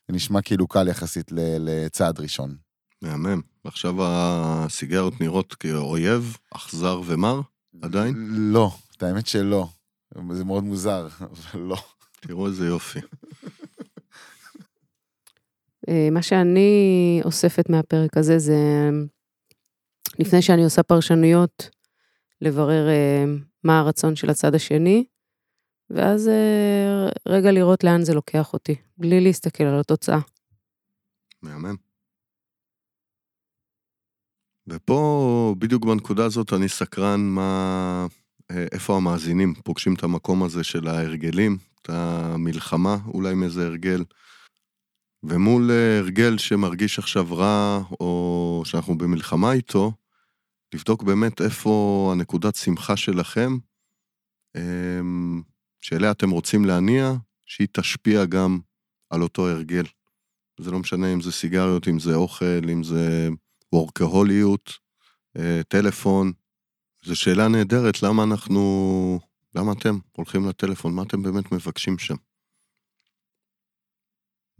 זה 0.07 0.13
נשמע 0.13 0.41
כאילו 0.41 0.67
קל 0.67 0.87
יחסית 0.87 1.31
לצעד 1.59 2.19
ראשון. 2.19 2.55
מהמם. 3.01 3.41
ועכשיו 3.65 3.95
הסיגריות 3.99 5.21
נראות 5.21 5.53
כאויב, 5.53 6.37
אכזר 6.55 7.01
ומר? 7.05 7.41
עדיין? 7.81 8.15
לא, 8.29 8.71
את 8.97 9.03
האמת 9.03 9.27
שלא. 9.27 9.67
זה 10.31 10.43
מאוד 10.43 10.63
מוזר, 10.63 11.07
אבל 11.21 11.61
לא. 11.61 11.77
תראו 12.19 12.47
איזה 12.47 12.65
יופי. 12.65 12.99
אה, 15.89 16.09
מה 16.11 16.21
שאני 16.21 17.21
אוספת 17.25 17.69
מהפרק 17.69 18.17
הזה 18.17 18.39
זה, 18.39 18.89
לפני 20.19 20.41
שאני 20.41 20.63
עושה 20.63 20.83
פרשנויות, 20.83 21.69
לברר 22.41 22.89
אה, 22.89 23.25
מה 23.63 23.79
הרצון 23.79 24.15
של 24.15 24.29
הצד 24.29 24.55
השני, 24.55 25.05
ואז 25.89 26.27
אה, 26.27 27.09
רגע 27.25 27.51
lראות 27.51 27.83
לאן 27.83 28.03
זה 28.03 28.13
לוקח 28.13 28.53
אותי, 28.53 28.75
בלי 28.97 29.21
להסתכל 29.21 29.63
על 29.63 29.79
התוצאה. 29.79 30.19
מהמם. 31.41 31.75
ופה, 34.67 35.55
בדיוק 35.57 35.85
בנקודה 35.85 36.25
הזאת, 36.25 36.53
אני 36.53 36.69
סקרן 36.69 37.19
מה... 37.19 38.07
אה, 38.51 38.65
איפה 38.71 38.95
המאזינים 38.95 39.53
פוגשים 39.53 39.93
את 39.93 40.03
המקום 40.03 40.43
הזה 40.43 40.63
של 40.63 40.87
ההרגלים, 40.87 41.57
את 41.81 41.89
המלחמה 41.89 42.97
אולי 43.07 43.31
עם 43.31 43.43
איזה 43.43 43.65
הרגל. 43.65 44.03
ומול 45.23 45.71
אה, 45.71 45.97
הרגל 45.99 46.37
שמרגיש 46.37 46.99
עכשיו 46.99 47.37
רע, 47.37 47.81
או 47.99 48.61
שאנחנו 48.65 48.97
במלחמה 48.97 49.53
איתו, 49.53 49.91
לבדוק 50.73 51.03
באמת 51.03 51.41
איפה 51.41 52.09
הנקודת 52.13 52.55
שמחה 52.55 52.97
שלכם, 52.97 53.57
אמ, 54.57 55.41
שאליה 55.81 56.11
אתם 56.11 56.29
רוצים 56.29 56.65
להניע, 56.65 57.13
שהיא 57.45 57.67
תשפיע 57.71 58.25
גם 58.25 58.59
על 59.09 59.21
אותו 59.21 59.49
הרגל. 59.49 59.83
זה 60.59 60.71
לא 60.71 60.79
משנה 60.79 61.13
אם 61.13 61.21
זה 61.21 61.31
סיגריות, 61.31 61.87
אם 61.87 61.99
זה 61.99 62.15
אוכל, 62.15 62.69
אם 62.71 62.83
זה 62.83 63.29
וורקהוליות, 63.73 64.73
אה, 65.37 65.61
טלפון. 65.67 66.31
זו 67.05 67.15
שאלה 67.15 67.47
נהדרת, 67.47 68.03
למה 68.03 68.23
אנחנו, 68.23 68.61
למה 69.55 69.71
אתם 69.71 69.95
הולכים 70.17 70.49
לטלפון? 70.49 70.95
מה 70.95 71.03
אתם 71.03 71.21
באמת 71.21 71.51
מבקשים 71.51 71.97
שם? 71.97 72.15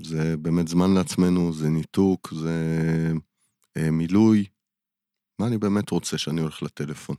זה 0.02 0.38
באמת 0.38 0.68
זמן 0.68 0.94
לעצמנו, 0.94 1.54
זה 1.54 1.70
ניתוק, 1.70 2.34
זה 2.34 2.54
אה, 3.78 3.92
מילוי. 3.92 4.46
מה 5.40 5.48
אני 5.48 5.58
באמת 5.58 5.90
רוצה 5.90 6.18
שאני 6.18 6.42
הולך 6.42 6.64
לטלפון? 6.64 7.16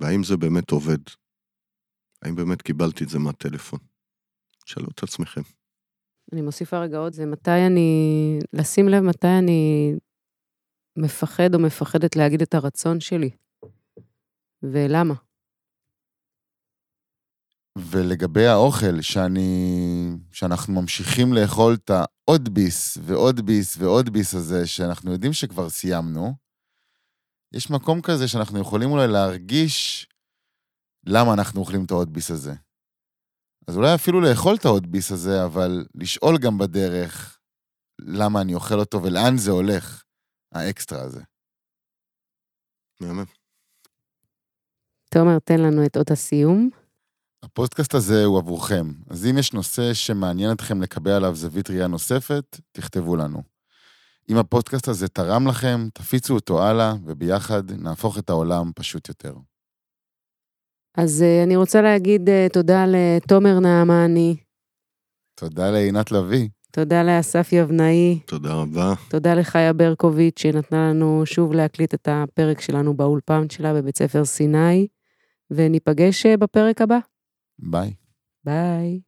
והאם 0.00 0.24
זה 0.24 0.36
באמת 0.36 0.70
עובד? 0.70 0.98
האם 2.22 2.34
באמת 2.34 2.62
קיבלתי 2.62 3.04
את 3.04 3.08
זה 3.08 3.18
מהטלפון? 3.18 3.80
שאלו 4.66 4.88
את 4.94 5.02
עצמכם. 5.02 5.42
אני 6.32 6.42
מוסיפה 6.42 6.78
רגע 6.78 6.98
עוד, 6.98 7.12
זה 7.12 7.26
מתי 7.26 7.66
אני, 7.66 8.38
לשים 8.52 8.88
לב 8.88 9.02
מתי 9.02 9.38
אני 9.38 9.92
מפחד 10.96 11.54
או 11.54 11.58
מפחדת 11.58 12.16
להגיד 12.16 12.42
את 12.42 12.54
הרצון 12.54 13.00
שלי, 13.00 13.30
ולמה. 14.62 15.14
ולגבי 17.78 18.46
האוכל, 18.46 19.00
שאני, 19.00 19.50
שאנחנו 20.32 20.72
ממשיכים 20.80 21.32
לאכול 21.32 21.74
את 21.74 21.90
העוד 21.90 22.48
ביס 22.54 22.98
ועוד 23.06 23.40
ביס 23.40 23.76
ועוד 23.78 24.10
ביס 24.10 24.34
הזה, 24.34 24.66
שאנחנו 24.66 25.12
יודעים 25.12 25.32
שכבר 25.32 25.70
סיימנו, 25.70 26.34
יש 27.52 27.70
מקום 27.70 28.00
כזה 28.02 28.28
שאנחנו 28.28 28.60
יכולים 28.60 28.90
אולי 28.90 29.08
להרגיש 29.08 30.08
למה 31.06 31.34
אנחנו 31.34 31.60
אוכלים 31.60 31.84
את 31.84 31.90
העוד 31.90 32.12
ביס 32.12 32.30
הזה. 32.30 32.52
אז 33.68 33.76
אולי 33.76 33.94
אפילו 33.94 34.20
לאכול 34.20 34.54
את 34.60 34.64
העוד 34.64 34.86
ביס 34.86 35.12
הזה, 35.12 35.44
אבל 35.44 35.86
לשאול 35.94 36.38
גם 36.38 36.58
בדרך 36.58 37.38
למה 38.00 38.40
אני 38.40 38.54
אוכל 38.54 38.78
אותו 38.80 39.02
ולאן 39.02 39.36
זה 39.36 39.50
הולך. 39.50 40.04
האקסטרה 40.54 41.02
הזה. 41.02 41.22
מהמם. 43.00 43.39
תומר, 45.14 45.38
תן 45.38 45.60
לנו 45.60 45.86
את 45.86 45.96
אות 45.96 46.10
הסיום. 46.10 46.70
הפודקאסט 47.42 47.94
הזה 47.94 48.24
הוא 48.24 48.38
עבורכם, 48.38 48.92
אז 49.10 49.26
אם 49.26 49.38
יש 49.38 49.52
נושא 49.52 49.94
שמעניין 49.94 50.52
אתכם 50.52 50.82
לקבל 50.82 51.10
עליו 51.10 51.34
זווית 51.34 51.70
ראייה 51.70 51.86
נוספת, 51.86 52.60
תכתבו 52.72 53.16
לנו. 53.16 53.42
אם 54.30 54.36
הפודקאסט 54.36 54.88
הזה 54.88 55.08
תרם 55.08 55.46
לכם, 55.46 55.88
תפיצו 55.94 56.34
אותו 56.34 56.62
הלאה, 56.62 56.94
וביחד 57.04 57.72
נהפוך 57.72 58.18
את 58.18 58.30
העולם 58.30 58.70
פשוט 58.74 59.08
יותר. 59.08 59.34
אז 60.96 61.24
uh, 61.24 61.46
אני 61.46 61.56
רוצה 61.56 61.82
להגיד 61.82 62.28
uh, 62.28 62.52
תודה 62.52 62.84
לתומר 62.88 63.60
נעמני. 63.60 64.36
תודה 65.34 65.70
לעינת 65.70 66.12
לביא. 66.12 66.48
תודה 66.72 67.02
לאסף 67.02 67.48
יבנאי. 67.52 68.18
תודה 68.26 68.52
רבה. 68.52 68.94
תודה 69.08 69.34
לחיה 69.34 69.72
ברקוביץ', 69.72 70.38
שנתנה 70.38 70.90
לנו 70.90 71.22
שוב 71.26 71.52
להקליט 71.52 71.94
את 71.94 72.08
הפרק 72.10 72.60
שלנו 72.60 72.94
באולפן 72.94 73.50
שלה 73.50 73.74
בבית 73.74 73.98
ספר 73.98 74.24
סיני, 74.24 74.86
וניפגש 75.50 76.26
אה, 76.26 76.36
בפרק 76.36 76.80
הבא. 76.80 76.98
ביי. 77.58 77.94
ביי. 78.44 79.00